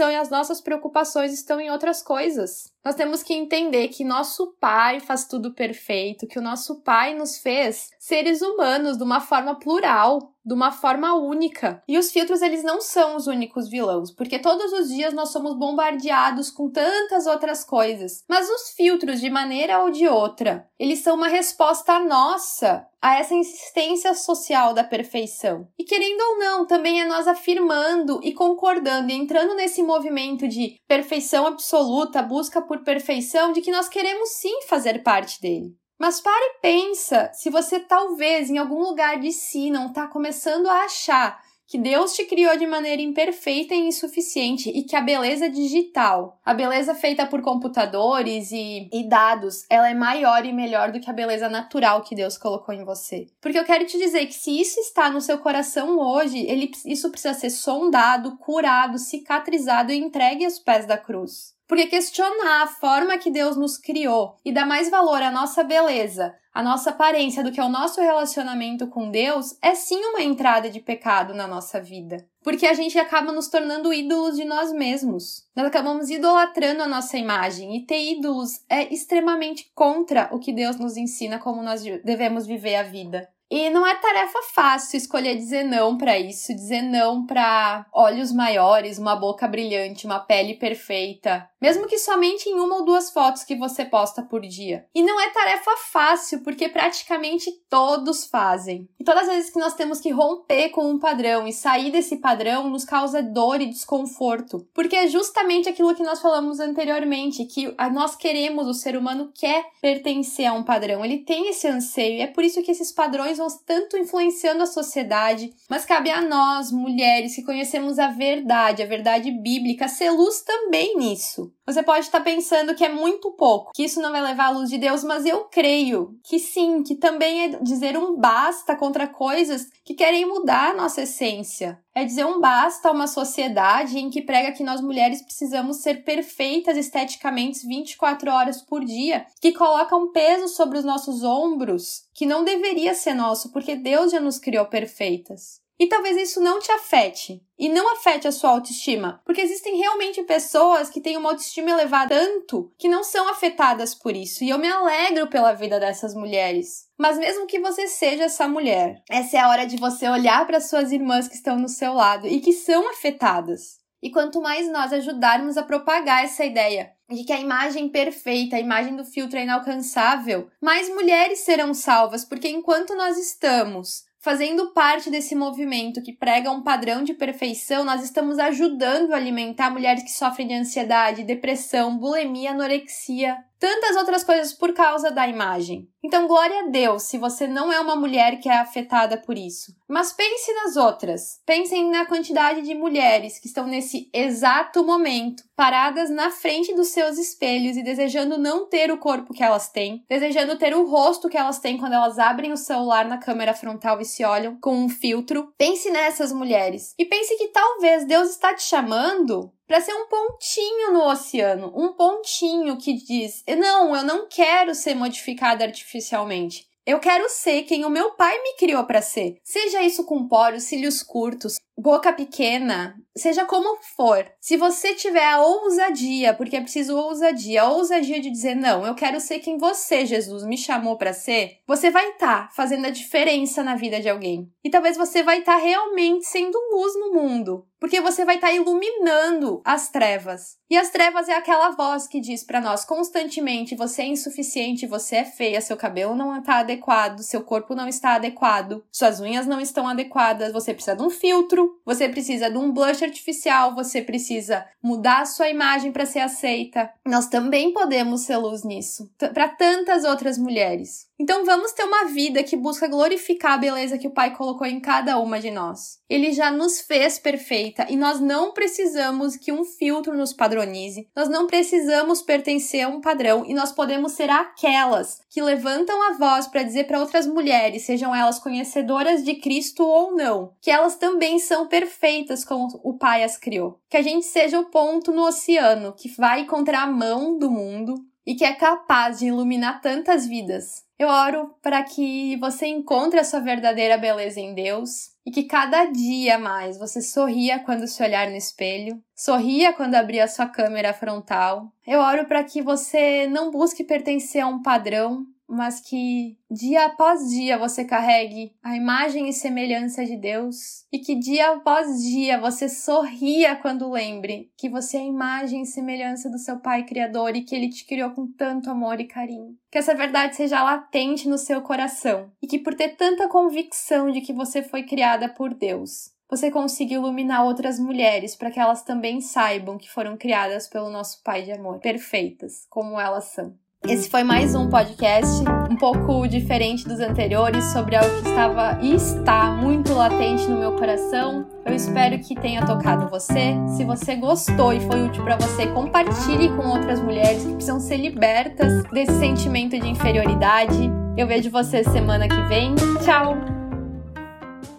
e 0.10 0.16
as 0.16 0.30
nossas 0.30 0.62
preocupações 0.62 1.34
estão 1.34 1.60
em 1.60 1.70
outras 1.70 2.02
coisas. 2.02 2.72
Nós 2.84 2.96
temos 2.96 3.22
que 3.22 3.34
entender 3.34 3.90
que 3.90 4.04
nosso 4.04 4.56
Pai 4.60 5.00
faz 5.00 5.26
tudo 5.26 5.54
perfeito, 5.54 6.28
que 6.28 6.40
o 6.40 6.42
nosso 6.42 6.82
Pai 6.82 7.14
nos 7.14 7.38
fez 7.38 7.90
seres 8.00 8.42
humanos 8.42 8.98
de 8.98 9.04
uma 9.04 9.20
forma 9.20 9.60
plural, 9.60 10.34
de 10.48 10.54
uma 10.54 10.72
forma 10.72 11.14
única. 11.14 11.84
E 11.86 11.98
os 11.98 12.10
filtros, 12.10 12.42
eles 12.42 12.64
não 12.64 12.80
são 12.80 13.18
os 13.18 13.28
únicos 13.28 13.68
vilões, 13.68 14.12
porque 14.12 14.40
todos 14.40 14.72
os 14.72 14.88
dias 14.88 15.14
nós 15.14 15.30
somos 15.30 15.58
bombardeados 15.58 16.50
com 16.50 16.70
tantas 16.70 17.28
outras 17.28 17.66
coisas. 17.66 18.24
Mas 18.30 18.50
os 18.50 18.70
filtros, 18.70 19.20
de 19.20 19.30
maneira 19.30 19.80
ou 19.84 19.92
de 19.92 20.08
outra, 20.08 20.66
eles 20.80 21.00
são 21.00 21.16
uma 21.16 21.28
resposta 21.28 22.00
nossa 22.00 22.88
a 23.02 23.20
essa 23.20 23.34
insistência 23.34 24.14
social 24.14 24.74
da 24.74 24.84
perfeição. 24.84 25.68
E 25.78 25.84
querendo 25.84 26.22
ou 26.22 26.40
não, 26.40 26.66
também 26.66 27.02
é 27.02 27.06
nós 27.06 27.28
afirmando 27.28 28.22
e 28.24 28.34
concordando 28.34 29.12
e 29.12 29.16
entrando 29.16 29.54
nesse 29.54 29.84
movimento 29.84 30.48
de 30.48 30.80
perfeição 30.88 31.46
absoluta, 31.46 32.22
busca 32.22 32.62
por 32.62 32.84
perfeição, 32.84 33.52
de 33.52 33.62
que 33.62 33.72
nós 33.72 33.90
queremos 33.90 34.30
sim 34.30 34.62
fazer 34.68 35.04
parte 35.04 35.42
dele. 35.42 35.76
Mas 36.00 36.22
para 36.22 36.46
e 36.46 36.60
pensa 36.62 37.32
se 37.34 37.50
você 37.50 37.80
talvez 37.80 38.50
em 38.50 38.58
algum 38.58 38.80
lugar 38.80 39.20
de 39.20 39.32
si 39.32 39.72
não 39.72 39.88
está 39.88 40.08
começando 40.08 40.68
a 40.68 40.84
achar 40.84 41.42
que 41.68 41.78
Deus 41.78 42.14
te 42.14 42.24
criou 42.24 42.58
de 42.58 42.66
maneira 42.66 43.02
imperfeita 43.02 43.76
e 43.76 43.88
insuficiente 43.88 44.70
e 44.70 44.84
que 44.84 44.96
a 44.96 45.02
beleza 45.02 45.50
digital, 45.50 46.40
a 46.44 46.54
beleza 46.54 46.96
feita 46.96 47.26
por 47.26 47.42
computadores 47.42 48.52
e, 48.52 48.90
e, 48.92 49.08
dados, 49.08 49.66
ela 49.70 49.90
é 49.90 49.94
maior 49.94 50.46
e 50.46 50.54
melhor 50.54 50.94
do 50.94 51.00
que 51.02 51.10
a 51.10 51.14
beleza 51.14 51.50
natural 51.50 52.04
que 52.04 52.16
Deus 52.16 52.38
colocou 52.38 52.74
em 52.74 52.86
você. 52.86 53.28
Porque 53.42 53.60
eu 53.60 53.66
quero 53.66 53.86
te 53.86 53.98
dizer 53.98 54.26
que 54.28 54.34
se 54.34 54.58
isso 54.58 54.80
está 54.80 55.10
no 55.10 55.20
seu 55.20 55.40
coração 55.40 56.00
hoje, 56.00 56.40
ele, 56.48 56.72
isso 56.86 57.12
precisa 57.12 57.34
ser 57.34 57.50
sondado, 57.50 58.38
curado, 58.38 58.98
cicatrizado 58.98 59.92
e 59.92 59.98
entregue 59.98 60.46
aos 60.46 60.60
pés 60.60 60.86
da 60.86 60.98
cruz. 60.98 61.57
Porque 61.68 61.88
questionar 61.88 62.64
a 62.64 62.68
forma 62.68 63.18
que 63.18 63.30
Deus 63.30 63.58
nos 63.58 63.78
criou 63.78 64.38
e 64.46 64.54
dar 64.54 64.66
mais 64.66 64.90
valor 64.90 65.22
à 65.22 65.30
nossa 65.30 65.64
beleza, 65.64 66.34
à 66.54 66.64
nossa 66.64 66.92
aparência 66.92 67.44
do 67.44 67.52
que 67.52 67.60
ao 67.60 67.70
nosso 67.70 68.00
relacionamento 68.02 68.88
com 68.88 69.12
Deus 69.12 69.58
é 69.62 69.76
sim 69.76 70.02
uma 70.06 70.22
entrada 70.24 70.70
de 70.70 70.80
pecado 70.80 71.34
na 71.34 71.48
nossa 71.48 71.82
vida. 71.82 72.26
porque 72.48 72.66
a 72.66 72.74
gente 72.74 72.98
acaba 72.98 73.34
nos 73.34 73.50
tornando 73.50 73.94
ídolos 73.94 74.38
de 74.38 74.46
nós 74.46 74.72
mesmos. 74.72 75.44
Nós 75.54 75.66
acabamos 75.66 76.10
idolatrando 76.10 76.82
a 76.82 76.88
nossa 76.88 77.18
imagem 77.18 77.76
e 77.76 77.86
ter 77.86 78.00
ídolos 78.00 78.62
é 78.70 78.84
extremamente 78.94 79.70
contra 79.76 80.30
o 80.32 80.40
que 80.40 80.54
Deus 80.54 80.78
nos 80.78 80.96
ensina 80.96 81.40
como 81.40 81.62
nós 81.62 81.84
devemos 82.06 82.48
viver 82.48 82.76
a 82.76 82.84
vida. 82.84 83.28
E 83.52 83.70
não 83.70 83.86
é 83.88 83.96
tarefa 83.96 84.40
fácil 84.54 84.98
escolher 84.98 85.36
dizer 85.36 85.64
não 85.64 85.98
para 85.98 86.18
isso, 86.18 86.54
dizer 86.54 86.82
não 86.82 87.26
para 87.26 87.86
olhos 87.94 88.32
maiores, 88.32 88.98
uma 88.98 89.16
boca 89.16 89.48
brilhante, 89.48 90.06
uma 90.06 90.20
pele 90.20 90.54
perfeita, 90.54 91.50
mesmo 91.62 91.88
que 91.88 91.98
somente 91.98 92.50
em 92.50 92.60
uma 92.60 92.78
ou 92.78 92.86
duas 92.86 93.12
fotos 93.12 93.44
que 93.44 93.56
você 93.56 93.84
posta 93.84 94.22
por 94.22 94.42
dia. 94.42 94.86
E 94.94 95.04
não 95.04 95.20
é 95.20 95.30
tarefa 95.30 95.72
fácil, 95.92 96.42
porque 96.42 96.70
praticamente 96.70 97.52
todos 97.70 98.26
fazem. 98.26 98.88
E 99.00 99.04
todas 99.04 99.28
as 99.28 99.36
vezes 99.36 99.50
que 99.52 99.60
nós 99.60 99.74
temos 99.74 100.00
que 100.00 100.12
romper 100.12 100.70
com 100.70 100.90
um 100.90 101.00
padrão 101.00 101.48
e 101.48 101.54
sair 101.54 101.92
desse 101.92 102.18
padrão 102.18 102.70
nos 102.70 102.86
causa 102.86 103.22
dor 103.22 103.62
e 103.62 103.66
desconforto, 103.66 104.68
porque 104.74 104.96
é 104.96 105.08
justamente 105.08 105.70
aquilo 105.70 105.96
que 105.96 106.04
nós 106.04 106.22
falamos 106.22 106.60
anteriormente, 106.60 107.46
que 107.46 107.74
nós 107.92 108.16
queremos, 108.16 108.68
o 108.68 108.74
ser 108.74 108.98
humano 108.98 109.32
quer 109.34 109.66
pertencer 109.82 110.46
a 110.46 110.54
um 110.54 110.64
padrão, 110.64 111.04
ele 111.04 111.20
tem 111.20 111.50
esse 111.50 111.68
anseio, 111.68 112.18
e 112.18 112.22
é 112.22 112.28
por 112.28 112.44
isso 112.44 112.62
que 112.62 112.72
esses 112.72 112.92
padrões 112.92 113.38
vão 113.38 113.48
tanto 113.66 113.98
influenciando 113.98 114.64
a 114.64 114.68
sociedade, 114.68 115.54
mas 115.70 115.86
cabe 115.86 116.10
a 116.10 116.22
nós, 116.22 116.72
mulheres, 116.72 117.36
que 117.36 117.44
conhecemos 117.44 118.00
a 118.00 118.08
verdade, 118.08 118.84
a 118.84 118.86
verdade 118.86 119.32
bíblica, 119.32 119.88
ser 119.88 120.12
luz 120.12 120.42
também 120.42 120.98
nisso. 120.98 121.47
Você 121.66 121.84
pode 121.84 122.06
estar 122.06 122.22
pensando 122.22 122.76
que 122.76 122.86
é 122.86 122.90
muito 122.90 123.32
pouco, 123.32 123.72
que 123.74 123.84
isso 123.84 124.02
não 124.02 124.12
vai 124.12 124.22
levar 124.22 124.48
à 124.48 124.50
luz 124.52 124.70
de 124.70 124.78
Deus, 124.78 125.04
mas 125.04 125.26
eu 125.26 125.46
creio 125.46 126.18
que 126.24 126.40
sim, 126.40 126.84
que 126.84 126.96
também 126.96 127.44
é 127.44 127.48
dizer 127.62 127.98
um 127.98 128.16
basta 128.16 128.76
contra 128.76 129.08
coisas 129.08 129.68
que 129.84 129.94
querem 129.94 130.26
mudar 130.26 130.72
a 130.72 130.74
nossa 130.74 131.02
essência. 131.02 131.80
É 131.94 132.06
dizer 132.06 132.26
um 132.26 132.40
basta 132.40 132.90
a 132.90 132.92
uma 132.92 133.08
sociedade 133.08 133.98
em 133.98 134.10
que 134.10 134.22
prega 134.22 134.52
que 134.52 134.64
nós 134.64 134.82
mulheres 134.82 135.22
precisamos 135.22 135.78
ser 135.78 136.04
perfeitas 136.04 136.78
esteticamente 136.78 137.66
24 137.68 138.32
horas 138.32 138.62
por 138.62 138.86
dia, 138.86 139.26
que 139.42 139.52
coloca 139.52 139.96
um 139.96 140.12
peso 140.12 140.48
sobre 140.48 140.78
os 140.78 140.86
nossos 140.86 141.24
ombros 141.24 142.04
que 142.14 142.26
não 142.26 142.44
deveria 142.44 142.94
ser 142.94 143.14
nosso, 143.14 143.52
porque 143.52 143.76
Deus 143.76 144.12
já 144.12 144.20
nos 144.20 144.38
criou 144.38 144.66
perfeitas. 144.66 145.66
E 145.80 145.88
talvez 145.88 146.18
isso 146.18 146.42
não 146.42 146.60
te 146.60 146.72
afete. 146.72 147.44
E 147.58 147.70
não 147.70 147.94
afete 147.94 148.28
a 148.28 148.32
sua 148.32 148.52
autoestima. 148.52 149.22
Porque 149.26 149.42
existem 149.42 149.78
realmente 149.78 150.24
pessoas 150.24 150.90
que 150.90 151.02
têm 151.02 151.18
uma 151.18 151.30
autoestima 151.30 151.72
elevada 151.72 152.16
tanto 152.16 152.72
que 152.78 152.90
não 152.90 153.04
são 153.04 153.28
afetadas 153.30 153.94
por 153.94 154.16
isso. 154.16 154.44
E 154.44 154.50
eu 154.50 154.58
me 154.58 154.68
alegro 154.68 155.28
pela 155.28 155.54
vida 155.54 155.80
dessas 155.80 156.16
mulheres. 156.16 156.88
Mas 156.98 157.18
mesmo 157.18 157.46
que 157.46 157.60
você 157.60 157.88
seja 157.88 158.24
essa 158.24 158.48
mulher, 158.48 159.04
essa 159.10 159.38
é 159.38 159.40
a 159.40 159.50
hora 159.50 159.66
de 159.66 159.78
você 159.78 160.08
olhar 160.08 160.46
para 160.48 160.60
suas 160.60 160.92
irmãs 160.92 161.28
que 161.28 161.36
estão 161.36 161.58
no 161.58 161.70
seu 161.70 161.94
lado 161.94 162.28
e 162.28 162.40
que 162.40 162.54
são 162.54 162.90
afetadas. 162.90 163.78
E 164.02 164.12
quanto 164.12 164.42
mais 164.42 164.72
nós 164.72 164.94
ajudarmos 164.94 165.58
a 165.58 165.64
propagar 165.64 166.24
essa 166.24 166.46
ideia 166.46 166.92
de 167.10 167.24
que 167.24 167.34
a 167.34 167.40
imagem 167.40 167.90
perfeita, 167.90 168.56
a 168.56 168.60
imagem 168.60 168.96
do 168.96 169.06
filtro 169.06 169.40
é 169.40 169.44
inalcançável, 169.44 170.50
mais 170.62 170.90
mulheres 170.90 171.40
serão 171.40 171.74
salvas, 171.74 172.26
porque 172.26 172.50
enquanto 172.50 172.96
nós 172.96 173.18
estamos 173.18 174.04
fazendo 174.28 174.74
parte 174.74 175.10
desse 175.10 175.34
movimento 175.34 176.02
que 176.02 176.12
prega 176.12 176.52
um 176.52 176.62
padrão 176.62 177.02
de 177.02 177.14
perfeição, 177.14 177.86
nós 177.86 178.04
estamos 178.04 178.38
ajudando 178.38 179.14
a 179.14 179.16
alimentar 179.16 179.70
mulheres 179.70 180.04
que 180.04 180.12
sofrem 180.12 180.50
de 180.50 180.54
ansiedade, 180.54 181.24
depressão, 181.24 181.98
bulimia, 181.98 182.52
anorexia, 182.52 183.38
tantas 183.60 183.96
outras 183.96 184.24
coisas 184.24 184.54
por 184.54 184.74
causa 184.74 185.12
da 185.12 185.28
imagem. 185.28 185.88
Então, 186.04 186.28
glória 186.28 186.62
a 186.62 186.68
Deus 186.68 187.04
se 187.04 187.18
você 187.18 187.48
não 187.48 187.72
é 187.72 187.80
uma 187.80 187.96
mulher 187.96 188.40
que 188.40 188.48
é 188.48 188.58
afetada 188.58 189.18
por 189.18 189.38
isso. 189.38 189.76
Mas 189.88 190.14
pense 190.14 190.54
nas 190.54 190.78
outras. 190.78 191.42
Pensem 191.46 191.90
na 191.90 192.06
quantidade 192.06 192.62
de 192.62 192.74
mulheres 192.74 193.40
que 193.40 193.48
estão 193.48 193.68
nesse 193.68 194.10
exato 194.14 194.86
momento 194.86 195.44
paradas 195.56 196.10
na 196.10 196.30
frente 196.30 196.74
dos 196.76 196.90
seus 196.90 197.18
espelhos 197.18 197.76
e 197.76 197.84
desejando 197.84 198.38
não 198.38 198.70
ter 198.70 198.92
o 198.92 198.98
corpo 198.98 199.34
que 199.34 199.44
elas 199.44 199.70
têm, 199.70 200.06
desejando 200.08 200.58
ter 200.58 200.76
o 200.76 200.86
rosto 200.86 201.28
que 201.28 201.38
elas 201.38 201.60
têm 201.60 201.78
quando 201.78 201.94
elas 201.94 202.20
abrem 202.20 202.52
o 202.52 202.58
celular 202.58 203.06
na 203.06 203.18
câmera 203.18 203.54
frontal 203.54 204.00
e 204.00 204.06
se 204.06 204.24
olham 204.24 204.58
com 204.62 204.76
um 204.76 204.88
filtro. 204.88 205.52
Pense 205.58 205.90
nessas 205.90 206.32
mulheres 206.32 206.94
e 206.98 207.06
pense 207.06 207.36
que 207.38 207.48
talvez 207.48 208.06
Deus 208.06 208.30
está 208.30 208.54
te 208.54 208.64
chamando 208.64 209.52
para 209.68 209.82
ser 209.82 209.94
um 209.94 210.08
pontinho 210.08 210.94
no 210.94 211.04
oceano, 211.08 211.74
um 211.76 211.94
pontinho 211.94 212.78
que 212.78 212.94
diz: 212.94 213.44
"Não, 213.48 213.96
eu 213.96 214.04
não 214.04 214.28
quero 214.28 214.74
ser 214.74 214.96
modificada 214.96 215.66
artificialmente. 215.66 216.68
Eu 216.88 217.02
quero 217.02 217.28
ser 217.28 217.64
quem 217.64 217.84
o 217.84 217.90
meu 217.90 218.12
pai 218.12 218.42
me 218.42 218.56
criou 218.56 218.82
para 218.86 219.02
ser. 219.02 219.42
Seja 219.44 219.84
isso 219.84 220.06
com 220.06 220.26
poros, 220.26 220.64
cílios 220.64 221.04
curtos, 221.04 221.58
boca 221.78 222.14
pequena, 222.14 222.96
seja 223.14 223.44
como 223.44 223.78
for. 223.96 224.26
Se 224.40 224.56
você 224.56 224.96
tiver 224.96 225.26
a 225.26 225.42
ousadia, 225.42 226.34
porque 226.34 226.56
é 226.56 226.62
preciso 226.62 226.96
ousadia, 226.96 227.64
a 227.64 227.70
ousadia 227.70 228.22
de 228.22 228.32
dizer 228.32 228.56
não, 228.56 228.88
eu 228.88 228.96
quero 228.96 229.20
ser 229.20 229.40
quem 229.40 229.58
você, 229.58 230.06
Jesus, 230.06 230.46
me 230.46 230.58
chamou 230.58 230.98
para 230.98 231.12
ser, 231.12 231.58
você 231.68 231.92
vai 231.92 232.12
estar 232.12 232.48
tá 232.48 232.50
fazendo 232.56 232.88
a 232.88 232.90
diferença 232.90 233.62
na 233.66 233.76
vida 233.76 234.00
de 234.00 234.08
alguém. 234.08 234.50
E 234.64 234.70
talvez 234.70 234.96
você 234.96 235.22
vai 235.22 235.40
estar 235.40 235.58
tá 235.58 235.62
realmente 235.62 236.26
sendo 236.26 236.58
luz 236.72 236.94
no 236.96 237.12
mundo, 237.12 237.67
porque 237.80 238.02
você 238.02 238.26
vai 238.26 238.36
estar 238.36 238.48
tá 238.48 238.54
iluminando 238.54 239.62
as 239.64 239.90
trevas. 239.90 240.58
E 240.70 240.78
as 240.78 240.90
trevas 240.90 241.30
é 241.30 241.36
aquela 241.36 241.72
voz 241.72 242.08
que 242.08 242.20
diz 242.20 242.44
para 242.44 242.60
nós 242.62 242.84
constantemente: 242.84 243.76
você 243.76 244.02
é 244.02 244.08
insuficiente, 244.08 244.86
você 244.86 245.18
é 245.18 245.26
feia, 245.26 245.62
seu 245.62 245.78
cabelo 245.78 246.16
não 246.16 246.38
está 246.38 246.60
adequado, 246.60 247.20
seu 247.20 247.42
corpo 247.42 247.74
não 247.76 247.88
está 247.88 248.16
adequado, 248.16 248.84
suas 248.92 249.20
unhas 249.20 249.48
não 249.48 249.62
estão 249.62 249.88
adequadas, 249.88 250.52
você 250.52 250.74
precisa 250.74 250.96
de 250.96 251.04
um 251.04 251.10
filtro, 251.10 251.80
você 251.86 252.10
precisa 252.10 252.50
de 252.50 252.58
um 252.58 252.72
blush 252.72 253.04
artificial, 253.04 253.74
você 253.74 254.02
precisa 254.02 254.66
mudar 254.84 255.22
a 255.22 255.26
sua 255.26 255.50
imagem 255.50 255.92
para 255.92 256.06
ser 256.06 256.20
aceita. 256.20 256.92
Nós 257.06 257.28
também 257.28 257.72
podemos 257.72 258.22
ser 258.22 258.38
luz 258.38 258.64
nisso, 258.64 259.10
para 259.18 259.50
tantas 259.50 260.04
outras 260.04 260.38
mulheres. 260.38 261.07
Então 261.20 261.44
vamos 261.44 261.72
ter 261.72 261.84
uma 261.84 262.06
vida 262.06 262.44
que 262.44 262.56
busca 262.56 262.88
glorificar 262.88 263.54
a 263.54 263.58
beleza 263.58 263.98
que 263.98 264.08
o 264.08 264.12
Pai 264.12 264.36
colocou 264.36 264.68
em 264.68 264.80
cada 264.80 265.18
uma 265.18 265.40
de 265.40 265.50
nós. 265.50 266.00
Ele 266.08 266.32
já 266.32 266.52
nos 266.52 266.80
fez 266.80 267.18
perfeita 267.18 267.88
e 267.90 267.98
nós 267.98 268.20
não 268.20 268.54
precisamos 268.54 269.36
que 269.36 269.52
um 269.52 269.64
filtro 269.64 270.16
nos 270.16 270.32
padronize, 270.32 271.10
nós 271.16 271.28
não 271.28 271.48
precisamos 271.48 272.22
pertencer 272.22 272.86
a 272.86 272.88
um 272.88 273.02
padrão 273.02 273.44
e 273.48 273.54
nós 273.54 273.72
podemos 273.72 274.12
ser 274.12 274.30
aquelas 274.30 275.20
que 275.28 275.42
levantam 275.42 276.00
a 276.04 276.14
voz 276.14 276.48
para 276.48 276.62
dizer 276.62 276.86
para 276.86 277.00
outras 277.00 277.26
mulheres, 277.26 277.84
sejam 277.84 278.16
elas 278.16 278.38
conhecedoras 278.38 279.24
de 279.24 279.36
Cristo 279.36 279.84
ou 279.84 280.16
não, 280.16 280.54
que 280.62 280.70
elas 280.70 280.98
também 280.98 281.40
são 281.40 281.68
perfeitas 281.68 282.46
como 282.46 282.68
o 282.84 282.96
Pai 282.96 283.24
as 283.24 283.38
criou. 283.38 283.80
Que 283.90 283.98
a 283.98 284.04
gente 284.04 284.26
seja 284.28 284.60
o 284.60 284.66
ponto 284.66 285.12
no 285.12 285.26
oceano 285.26 285.94
que 285.94 286.10
vai 286.10 286.46
contra 286.46 286.82
a 286.82 286.88
mão 286.88 287.40
do 287.40 287.50
mundo 287.50 287.96
e 288.28 288.36
que 288.36 288.44
é 288.44 288.52
capaz 288.52 289.20
de 289.20 289.28
iluminar 289.28 289.80
tantas 289.80 290.28
vidas. 290.28 290.86
Eu 291.00 291.08
oro 291.08 291.56
para 291.62 291.82
que 291.82 292.36
você 292.38 292.68
encontre 292.68 293.18
a 293.18 293.24
sua 293.24 293.40
verdadeira 293.40 293.98
beleza 293.98 294.42
em 294.42 294.54
Deus 294.54 295.12
e 295.26 295.32
que 295.32 295.44
cada 295.44 295.86
dia 295.86 296.38
mais 296.38 296.78
você 296.78 297.02
sorria 297.02 297.58
quando 297.60 297.88
se 297.88 298.04
olhar 298.04 298.30
no 298.30 298.36
espelho, 298.36 299.02
sorria 299.16 299.72
quando 299.72 299.96
abrir 299.96 300.20
a 300.20 300.28
sua 300.28 300.46
câmera 300.46 300.94
frontal. 300.94 301.72
Eu 301.86 302.02
oro 302.02 302.26
para 302.26 302.44
que 302.44 302.62
você 302.62 303.28
não 303.28 303.50
busque 303.50 303.82
pertencer 303.82 304.42
a 304.42 304.48
um 304.48 304.62
padrão, 304.62 305.26
mas 305.48 305.80
que 305.80 306.38
dia 306.52 306.86
após 306.86 307.30
dia 307.30 307.58
você 307.58 307.86
carregue 307.86 308.54
a 308.62 308.76
imagem 308.76 309.30
e 309.30 309.34
semelhança 309.34 310.06
de 310.06 310.18
Deus 310.18 310.86
e 310.92 311.00
que 311.00 311.16
dia 311.16 311.52
após 311.52 312.04
dia 312.04 312.40
você 312.40 312.68
sorria 312.68 313.56
quando 313.56 313.90
lembre 313.90 314.52
que 314.58 314.70
você 314.70 314.98
é 314.98 315.02
a 315.02 315.06
imagem 315.06 315.62
e 315.62 315.66
semelhança 315.66 316.30
do 316.30 316.38
seu 316.38 316.60
Pai 316.60 316.84
Criador 316.84 317.36
e 317.36 317.44
que 317.44 317.56
Ele 317.56 317.70
te 317.70 317.86
criou 317.86 318.12
com 318.12 318.28
tanto 318.28 318.70
amor 318.70 319.00
e 319.00 319.06
carinho. 319.06 319.58
Que 319.72 319.78
essa 319.78 319.96
verdade 319.96 320.36
seja 320.36 320.64
latente 320.64 321.30
no 321.30 321.38
seu 321.38 321.62
coração 321.62 322.32
e 322.42 322.48
que 322.48 322.60
por 322.60 322.74
ter 322.74 322.96
tanta 322.96 323.28
convicção 323.28 324.12
de 324.12 324.22
que 324.22 324.34
você 324.34 324.62
foi 324.62 324.84
criada 324.84 325.30
por 325.30 325.54
Deus, 325.54 326.12
você 326.30 326.52
consiga 326.52 326.96
iluminar 326.96 327.46
outras 327.46 327.80
mulheres 327.80 328.36
para 328.36 328.52
que 328.52 328.60
elas 328.60 328.84
também 328.84 329.22
saibam 329.22 329.78
que 329.78 329.90
foram 329.90 330.18
criadas 330.18 330.68
pelo 330.68 330.90
nosso 330.90 331.24
Pai 331.24 331.44
de 331.44 331.54
amor, 331.54 331.80
perfeitas 331.80 332.66
como 332.70 333.00
elas 333.00 333.26
são. 333.26 333.56
Esse 333.86 334.10
foi 334.10 334.24
mais 334.24 334.54
um 334.54 334.70
podcast, 334.70 335.44
um 335.70 335.76
pouco 335.78 336.28
diferente 336.28 336.86
dos 336.86 337.00
anteriores, 337.00 337.64
sobre 337.66 337.96
algo 337.96 338.22
que 338.22 338.28
estava 338.28 338.80
e 338.82 338.94
está 338.94 339.52
muito 339.52 339.94
latente 339.94 340.46
no 340.48 340.58
meu 340.58 340.74
coração. 340.74 341.48
Eu 341.66 341.74
espero 341.74 342.20
que 342.20 342.36
tenha 342.36 342.66
tocado 342.66 343.08
você. 343.08 343.56
Se 343.78 343.86
você 343.86 344.16
gostou 344.16 344.74
e 344.74 344.80
foi 344.82 345.04
útil 345.04 345.24
para 345.24 345.38
você, 345.38 345.68
compartilhe 345.68 346.50
com 346.50 346.68
outras 346.68 347.00
mulheres 347.00 347.44
que 347.46 347.54
precisam 347.54 347.80
ser 347.80 347.98
libertas 347.98 348.84
desse 348.92 349.18
sentimento 349.20 349.80
de 349.80 349.88
inferioridade. 349.88 350.92
Eu 351.16 351.26
vejo 351.26 351.50
você 351.50 351.84
semana 351.84 352.28
que 352.28 352.42
vem. 352.48 352.76
Tchau! 353.06 353.57